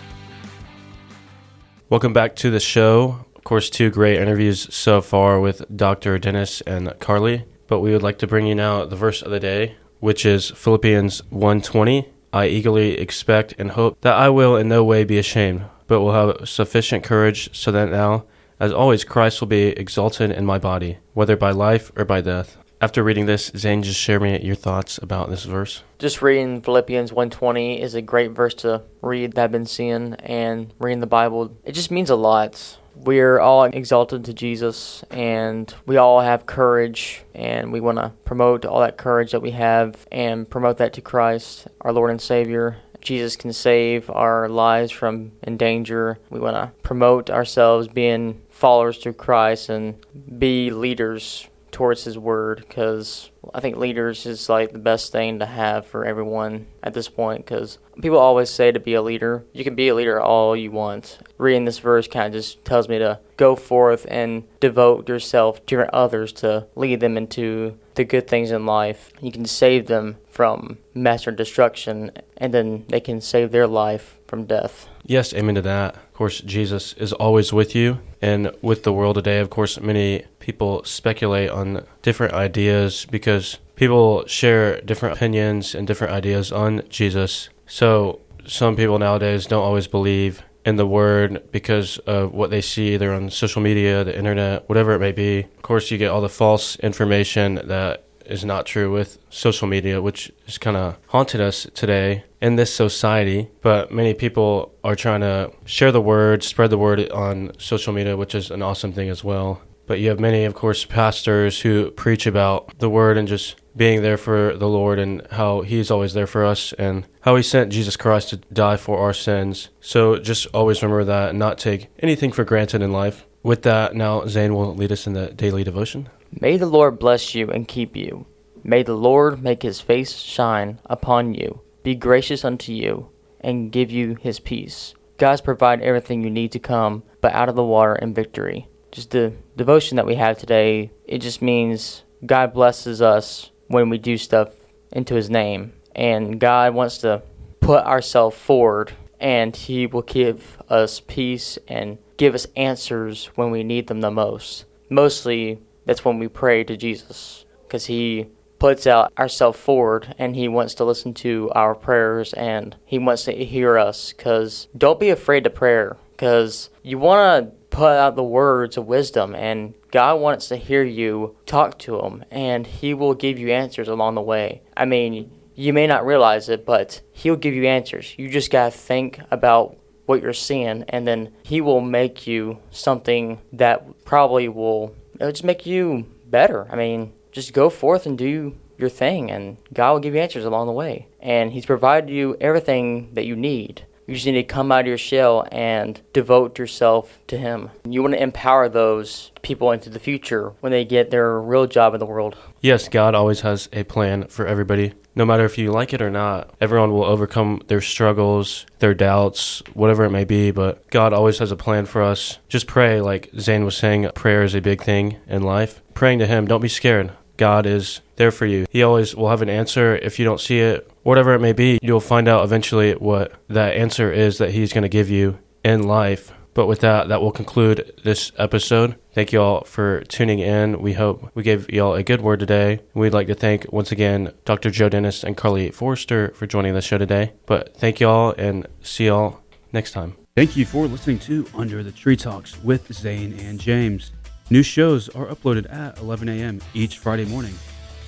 Welcome 1.88 2.12
back 2.12 2.34
to 2.36 2.50
the 2.50 2.60
show. 2.60 3.25
Course, 3.46 3.70
two 3.70 3.90
great 3.90 4.18
interviews 4.18 4.66
so 4.74 5.00
far 5.00 5.38
with 5.38 5.62
Dr. 5.74 6.18
Dennis 6.18 6.62
and 6.62 6.92
Carly. 6.98 7.44
But 7.68 7.78
we 7.78 7.92
would 7.92 8.02
like 8.02 8.18
to 8.18 8.26
bring 8.26 8.44
you 8.44 8.56
now 8.56 8.84
the 8.84 8.96
verse 8.96 9.22
of 9.22 9.30
the 9.30 9.38
day, 9.38 9.76
which 10.00 10.26
is 10.26 10.50
Philippians 10.50 11.22
1:20. 11.30 12.08
I 12.32 12.48
eagerly 12.48 12.98
expect 12.98 13.54
and 13.56 13.70
hope 13.70 14.00
that 14.00 14.16
I 14.16 14.30
will 14.30 14.56
in 14.56 14.66
no 14.66 14.82
way 14.82 15.04
be 15.04 15.16
ashamed, 15.16 15.62
but 15.86 16.00
will 16.00 16.12
have 16.12 16.48
sufficient 16.48 17.04
courage 17.04 17.48
so 17.52 17.70
that 17.70 17.88
now, 17.88 18.24
as 18.58 18.72
always, 18.72 19.04
Christ 19.04 19.40
will 19.40 19.46
be 19.46 19.68
exalted 19.78 20.32
in 20.32 20.44
my 20.44 20.58
body, 20.58 20.98
whether 21.14 21.36
by 21.36 21.52
life 21.52 21.92
or 21.96 22.04
by 22.04 22.22
death. 22.22 22.56
After 22.86 23.02
reading 23.02 23.26
this, 23.26 23.50
Zane, 23.56 23.82
just 23.82 23.98
share 23.98 24.20
me 24.20 24.40
your 24.42 24.54
thoughts 24.54 24.96
about 24.98 25.28
this 25.28 25.42
verse. 25.42 25.82
Just 25.98 26.22
reading 26.22 26.62
Philippians 26.62 27.10
1:20 27.10 27.82
is 27.82 27.96
a 27.96 28.00
great 28.00 28.30
verse 28.30 28.54
to 28.62 28.82
read 29.02 29.32
that 29.32 29.42
I've 29.42 29.50
been 29.50 29.66
seeing 29.66 30.14
and 30.20 30.72
reading 30.78 31.00
the 31.00 31.08
Bible. 31.08 31.50
It 31.64 31.72
just 31.72 31.90
means 31.90 32.10
a 32.10 32.14
lot. 32.14 32.78
We're 32.94 33.40
all 33.40 33.64
exalted 33.64 34.24
to 34.26 34.32
Jesus 34.32 35.02
and 35.10 35.74
we 35.84 35.96
all 35.96 36.20
have 36.20 36.46
courage 36.46 37.24
and 37.34 37.72
we 37.72 37.80
want 37.80 37.98
to 37.98 38.12
promote 38.24 38.64
all 38.64 38.78
that 38.78 38.98
courage 38.98 39.32
that 39.32 39.42
we 39.42 39.50
have 39.50 40.06
and 40.12 40.48
promote 40.48 40.78
that 40.78 40.92
to 40.92 41.00
Christ, 41.00 41.66
our 41.80 41.92
Lord 41.92 42.12
and 42.12 42.20
Savior. 42.20 42.76
Jesus 43.00 43.34
can 43.34 43.52
save 43.52 44.08
our 44.10 44.48
lives 44.48 44.92
from 44.92 45.32
in 45.42 45.56
danger. 45.56 46.20
We 46.30 46.38
want 46.38 46.54
to 46.54 46.70
promote 46.84 47.30
ourselves 47.30 47.88
being 47.88 48.42
followers 48.48 48.98
to 48.98 49.12
Christ 49.12 49.70
and 49.70 49.96
be 50.38 50.70
leaders 50.70 51.48
towards 51.70 52.04
his 52.04 52.18
word 52.18 52.64
because 52.66 53.30
I 53.54 53.60
think 53.60 53.76
leaders 53.76 54.26
is 54.26 54.48
like 54.48 54.72
the 54.72 54.78
best 54.78 55.12
thing 55.12 55.38
to 55.38 55.46
have 55.46 55.86
for 55.86 56.04
everyone 56.04 56.66
at 56.82 56.94
this 56.94 57.08
point 57.08 57.44
because 57.44 57.78
people 58.00 58.18
always 58.18 58.50
say 58.50 58.72
to 58.72 58.80
be 58.80 58.94
a 58.94 59.02
leader. 59.02 59.44
You 59.52 59.64
can 59.64 59.74
be 59.74 59.88
a 59.88 59.94
leader 59.94 60.20
all 60.20 60.56
you 60.56 60.70
want. 60.70 61.18
Reading 61.38 61.64
this 61.64 61.78
verse 61.78 62.08
kind 62.08 62.26
of 62.26 62.32
just 62.32 62.64
tells 62.64 62.88
me 62.88 62.98
to 62.98 63.20
go 63.36 63.56
forth 63.56 64.06
and 64.08 64.44
devote 64.60 65.08
yourself 65.08 65.64
to 65.66 65.94
others 65.94 66.32
to 66.34 66.66
lead 66.74 67.00
them 67.00 67.16
into 67.16 67.78
the 67.94 68.04
good 68.04 68.28
things 68.28 68.50
in 68.50 68.66
life. 68.66 69.12
You 69.20 69.32
can 69.32 69.46
save 69.46 69.86
them 69.86 70.16
from 70.30 70.78
mass 70.94 71.24
destruction 71.24 72.10
and 72.36 72.52
then 72.52 72.84
they 72.88 73.00
can 73.00 73.20
save 73.20 73.52
their 73.52 73.66
life 73.66 74.18
from 74.26 74.44
death. 74.44 74.88
Yes, 75.04 75.32
amen 75.32 75.54
to 75.54 75.62
that. 75.62 75.96
Of 75.96 76.14
course, 76.14 76.40
Jesus 76.40 76.94
is 76.94 77.12
always 77.12 77.52
with 77.52 77.74
you. 77.74 78.00
And 78.20 78.50
with 78.60 78.82
the 78.82 78.92
world 78.92 79.16
today, 79.16 79.38
of 79.38 79.50
course, 79.50 79.80
many 79.80 80.24
people 80.46 80.84
speculate 80.84 81.50
on 81.50 81.84
different 82.02 82.32
ideas 82.32 83.04
because 83.10 83.58
people 83.74 84.24
share 84.28 84.80
different 84.82 85.16
opinions 85.16 85.74
and 85.74 85.88
different 85.88 86.12
ideas 86.12 86.52
on 86.52 86.82
Jesus. 86.88 87.48
So 87.66 88.20
some 88.46 88.76
people 88.76 88.96
nowadays 89.00 89.46
don't 89.46 89.64
always 89.64 89.88
believe 89.88 90.44
in 90.64 90.76
the 90.76 90.86
word 90.86 91.42
because 91.50 91.98
of 92.06 92.32
what 92.32 92.50
they 92.50 92.60
see 92.60 92.94
either 92.94 93.12
on 93.12 93.28
social 93.28 93.60
media, 93.60 94.04
the 94.04 94.16
internet, 94.16 94.68
whatever 94.68 94.92
it 94.92 95.00
may 95.00 95.10
be. 95.10 95.40
Of 95.40 95.62
course, 95.62 95.90
you 95.90 95.98
get 95.98 96.12
all 96.12 96.20
the 96.20 96.28
false 96.28 96.76
information 96.76 97.56
that 97.64 98.04
is 98.24 98.44
not 98.44 98.66
true 98.66 98.92
with 98.92 99.18
social 99.30 99.66
media, 99.66 100.00
which 100.00 100.30
is 100.46 100.58
kind 100.58 100.76
of 100.76 100.96
haunted 101.08 101.40
us 101.40 101.66
today 101.74 102.22
in 102.40 102.54
this 102.54 102.72
society. 102.72 103.50
But 103.62 103.90
many 103.90 104.14
people 104.14 104.72
are 104.84 104.94
trying 104.94 105.22
to 105.22 105.50
share 105.64 105.90
the 105.90 106.00
word, 106.00 106.44
spread 106.44 106.70
the 106.70 106.78
word 106.78 107.10
on 107.10 107.50
social 107.58 107.92
media, 107.92 108.16
which 108.16 108.34
is 108.36 108.52
an 108.52 108.62
awesome 108.62 108.92
thing 108.92 109.08
as 109.08 109.24
well. 109.24 109.60
But 109.86 110.00
you 110.00 110.08
have 110.08 110.20
many, 110.20 110.44
of 110.44 110.54
course, 110.54 110.84
pastors 110.84 111.60
who 111.60 111.90
preach 111.92 112.26
about 112.26 112.78
the 112.78 112.90
word 112.90 113.16
and 113.16 113.28
just 113.28 113.56
being 113.76 114.02
there 114.02 114.16
for 114.16 114.56
the 114.56 114.68
Lord 114.68 114.98
and 114.98 115.26
how 115.30 115.60
He's 115.60 115.90
always 115.90 116.14
there 116.14 116.26
for 116.26 116.44
us 116.44 116.72
and 116.72 117.06
how 117.20 117.36
He 117.36 117.42
sent 117.42 117.72
Jesus 117.72 117.96
Christ 117.96 118.30
to 118.30 118.36
die 118.52 118.76
for 118.76 118.98
our 118.98 119.12
sins. 119.12 119.68
So 119.80 120.18
just 120.18 120.46
always 120.52 120.82
remember 120.82 121.04
that 121.04 121.30
and 121.30 121.38
not 121.38 121.58
take 121.58 121.88
anything 122.00 122.32
for 122.32 122.44
granted 122.44 122.82
in 122.82 122.92
life. 122.92 123.26
With 123.42 123.62
that, 123.62 123.94
now 123.94 124.26
Zane 124.26 124.54
will 124.54 124.74
lead 124.74 124.90
us 124.90 125.06
in 125.06 125.12
the 125.12 125.28
daily 125.28 125.62
devotion. 125.62 126.08
May 126.40 126.56
the 126.56 126.66
Lord 126.66 126.98
bless 126.98 127.34
you 127.34 127.48
and 127.50 127.68
keep 127.68 127.94
you. 127.94 128.26
May 128.64 128.82
the 128.82 128.96
Lord 128.96 129.42
make 129.42 129.62
his 129.62 129.80
face 129.80 130.16
shine 130.16 130.80
upon 130.86 131.34
you, 131.34 131.60
be 131.84 131.94
gracious 131.94 132.44
unto 132.44 132.72
you, 132.72 133.10
and 133.40 133.70
give 133.70 133.92
you 133.92 134.16
his 134.16 134.40
peace. 134.40 134.94
God's 135.18 135.40
provide 135.40 135.80
everything 135.80 136.24
you 136.24 136.30
need 136.30 136.50
to 136.52 136.58
come, 136.58 137.04
but 137.20 137.32
out 137.32 137.48
of 137.48 137.54
the 137.54 137.62
water 137.62 137.92
and 137.92 138.12
victory. 138.12 138.66
Just 138.90 139.10
the 139.10 139.32
devotion 139.56 139.96
that 139.96 140.06
we 140.06 140.14
have 140.14 140.38
today, 140.38 140.90
it 141.06 141.18
just 141.18 141.42
means 141.42 142.02
God 142.24 142.52
blesses 142.52 143.02
us 143.02 143.50
when 143.68 143.88
we 143.88 143.98
do 143.98 144.16
stuff 144.16 144.50
into 144.92 145.14
his 145.14 145.28
name. 145.28 145.72
And 145.94 146.38
God 146.40 146.74
wants 146.74 146.98
to 146.98 147.22
put 147.60 147.84
ourselves 147.84 148.36
forward 148.36 148.92
and 149.18 149.56
he 149.56 149.86
will 149.86 150.02
give 150.02 150.62
us 150.68 151.00
peace 151.00 151.58
and 151.68 151.98
give 152.16 152.34
us 152.34 152.46
answers 152.56 153.26
when 153.34 153.50
we 153.50 153.62
need 153.62 153.86
them 153.86 154.00
the 154.00 154.10
most. 154.10 154.64
Mostly 154.88 155.60
that's 155.84 156.04
when 156.04 156.18
we 156.18 156.28
pray 156.28 156.64
to 156.64 156.76
Jesus 156.76 157.44
because 157.62 157.86
he 157.86 158.28
puts 158.58 158.86
out 158.86 159.12
ourselves 159.18 159.58
forward 159.58 160.14
and 160.18 160.34
he 160.34 160.48
wants 160.48 160.74
to 160.74 160.84
listen 160.84 161.12
to 161.12 161.50
our 161.54 161.74
prayers 161.74 162.32
and 162.34 162.76
he 162.84 162.98
wants 162.98 163.24
to 163.24 163.32
hear 163.32 163.78
us 163.78 164.12
because 164.12 164.68
don't 164.76 165.00
be 165.00 165.10
afraid 165.10 165.44
to 165.44 165.50
prayer 165.50 165.96
because 166.12 166.70
you 166.82 166.98
want 166.98 167.46
to 167.46 167.65
put 167.76 167.92
out 167.92 168.16
the 168.16 168.24
words 168.24 168.78
of 168.78 168.86
wisdom 168.86 169.34
and 169.34 169.74
God 169.90 170.18
wants 170.20 170.48
to 170.48 170.56
hear 170.56 170.82
you 170.82 171.36
talk 171.44 171.78
to 171.80 172.00
him 172.00 172.24
and 172.30 172.66
he 172.66 172.94
will 172.94 173.12
give 173.12 173.38
you 173.38 173.50
answers 173.50 173.88
along 173.88 174.14
the 174.14 174.22
way. 174.22 174.62
I 174.74 174.86
mean, 174.86 175.30
you 175.54 175.74
may 175.74 175.86
not 175.86 176.06
realize 176.06 176.48
it, 176.48 176.64
but 176.64 177.02
he'll 177.12 177.36
give 177.36 177.52
you 177.52 177.66
answers. 177.66 178.14
You 178.18 178.30
just 178.30 178.50
got 178.50 178.72
to 178.72 178.78
think 178.78 179.20
about 179.30 179.78
what 180.06 180.22
you're 180.22 180.32
seeing, 180.32 180.84
and 180.88 181.06
then 181.06 181.32
He 181.42 181.60
will 181.60 181.80
make 181.80 182.26
you 182.26 182.58
something 182.70 183.40
that 183.52 184.04
probably 184.04 184.48
will 184.48 184.94
just 185.18 185.44
make 185.44 185.66
you 185.66 186.06
better. 186.26 186.66
I 186.70 186.76
mean, 186.76 187.12
just 187.32 187.52
go 187.52 187.68
forth 187.68 188.06
and 188.06 188.16
do 188.16 188.56
your 188.78 188.88
thing, 188.88 189.30
and 189.30 189.58
God 189.72 189.92
will 189.92 190.00
give 190.00 190.14
you 190.14 190.20
answers 190.20 190.44
along 190.44 190.66
the 190.66 190.72
way. 190.72 191.08
And 191.20 191.52
He's 191.52 191.66
provided 191.66 192.08
you 192.08 192.36
everything 192.40 193.14
that 193.14 193.26
you 193.26 193.36
need. 193.36 193.84
You 194.06 194.14
just 194.14 194.26
need 194.26 194.32
to 194.32 194.44
come 194.44 194.70
out 194.70 194.82
of 194.82 194.86
your 194.86 194.98
shell 194.98 195.46
and 195.50 196.00
devote 196.12 196.58
yourself 196.58 197.18
to 197.26 197.36
Him. 197.36 197.70
You 197.88 198.02
want 198.02 198.14
to 198.14 198.22
empower 198.22 198.68
those 198.68 199.32
people 199.42 199.72
into 199.72 199.90
the 199.90 199.98
future 199.98 200.50
when 200.60 200.70
they 200.70 200.84
get 200.84 201.10
their 201.10 201.40
real 201.40 201.66
job 201.66 201.94
in 201.94 202.00
the 202.00 202.06
world. 202.06 202.36
Yes, 202.60 202.88
God 202.88 203.14
always 203.14 203.40
has 203.40 203.68
a 203.72 203.82
plan 203.84 204.28
for 204.28 204.46
everybody. 204.46 204.94
No 205.16 205.24
matter 205.24 205.44
if 205.44 205.56
you 205.56 205.72
like 205.72 205.92
it 205.92 206.02
or 206.02 206.10
not, 206.10 206.54
everyone 206.60 206.92
will 206.92 207.04
overcome 207.04 207.62
their 207.68 207.80
struggles, 207.80 208.66
their 208.80 208.94
doubts, 208.94 209.62
whatever 209.72 210.04
it 210.04 210.10
may 210.10 210.24
be, 210.24 210.50
but 210.50 210.88
God 210.90 211.12
always 211.12 211.38
has 211.38 211.50
a 211.50 211.56
plan 211.56 211.86
for 211.86 212.02
us. 212.02 212.38
Just 212.48 212.66
pray, 212.66 213.00
like 213.00 213.30
Zane 213.38 213.64
was 213.64 213.76
saying, 213.76 214.08
prayer 214.14 214.42
is 214.42 214.54
a 214.54 214.60
big 214.60 214.82
thing 214.82 215.16
in 215.26 215.42
life. 215.42 215.82
Praying 215.94 216.18
to 216.18 216.26
Him, 216.26 216.46
don't 216.46 216.60
be 216.60 216.68
scared. 216.68 217.12
God 217.38 217.66
is 217.66 218.02
there 218.16 218.30
for 218.30 218.46
you. 218.46 218.66
He 218.70 218.82
always 218.82 219.14
will 219.14 219.28
have 219.28 219.42
an 219.42 219.48
answer. 219.48 219.96
If 219.96 220.18
you 220.18 220.24
don't 220.24 220.40
see 220.40 220.60
it, 220.60 220.90
whatever 221.02 221.34
it 221.34 221.40
may 221.40 221.52
be, 221.52 221.78
you'll 221.82 222.00
find 222.00 222.28
out 222.28 222.44
eventually 222.44 222.92
what 222.92 223.32
that 223.48 223.74
answer 223.74 224.12
is 224.12 224.38
that 224.38 224.50
He's 224.50 224.72
going 224.72 224.82
to 224.82 224.88
give 224.88 225.10
you 225.10 225.38
in 225.64 225.84
life. 225.84 226.32
But 226.54 226.68
with 226.68 226.80
that, 226.80 227.08
that 227.08 227.20
will 227.20 227.32
conclude 227.32 227.92
this 228.02 228.32
episode. 228.38 228.96
Thank 229.12 229.30
you 229.30 229.42
all 229.42 229.64
for 229.64 230.00
tuning 230.04 230.38
in. 230.38 230.80
We 230.80 230.94
hope 230.94 231.30
we 231.34 231.42
gave 231.42 231.68
y'all 231.70 231.94
a 231.94 232.02
good 232.02 232.22
word 232.22 232.40
today. 232.40 232.80
We'd 232.94 233.12
like 233.12 233.26
to 233.26 233.34
thank 233.34 233.70
once 233.70 233.92
again 233.92 234.32
Dr. 234.46 234.70
Joe 234.70 234.88
Dennis 234.88 235.22
and 235.22 235.36
Carly 235.36 235.70
Forrester 235.70 236.32
for 236.34 236.46
joining 236.46 236.72
the 236.72 236.80
show 236.80 236.96
today. 236.96 237.34
But 237.44 237.76
thank 237.76 238.00
y'all 238.00 238.34
and 238.38 238.66
see 238.80 239.06
y'all 239.06 239.40
next 239.74 239.92
time. 239.92 240.16
Thank 240.34 240.56
you 240.56 240.64
for 240.64 240.86
listening 240.86 241.18
to 241.20 241.46
Under 241.54 241.82
the 241.82 241.92
Tree 241.92 242.16
Talks 242.16 242.62
with 242.62 242.90
Zane 242.90 243.38
and 243.38 243.60
James. 243.60 244.12
New 244.48 244.62
shows 244.62 245.08
are 245.10 245.26
uploaded 245.26 245.70
at 245.70 245.98
11 245.98 246.28
a.m. 246.28 246.60
each 246.72 246.98
Friday 246.98 247.26
morning, 247.26 247.54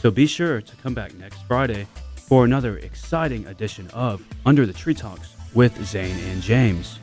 so 0.00 0.10
be 0.10 0.26
sure 0.26 0.60
to 0.60 0.76
come 0.76 0.94
back 0.94 1.14
next 1.14 1.42
Friday 1.42 1.86
for 2.14 2.44
another 2.44 2.78
exciting 2.78 3.46
edition 3.46 3.88
of 3.92 4.22
Under 4.46 4.66
the 4.66 4.72
Tree 4.72 4.94
Talks 4.94 5.34
with 5.54 5.84
Zane 5.84 6.18
and 6.30 6.42
James. 6.42 6.98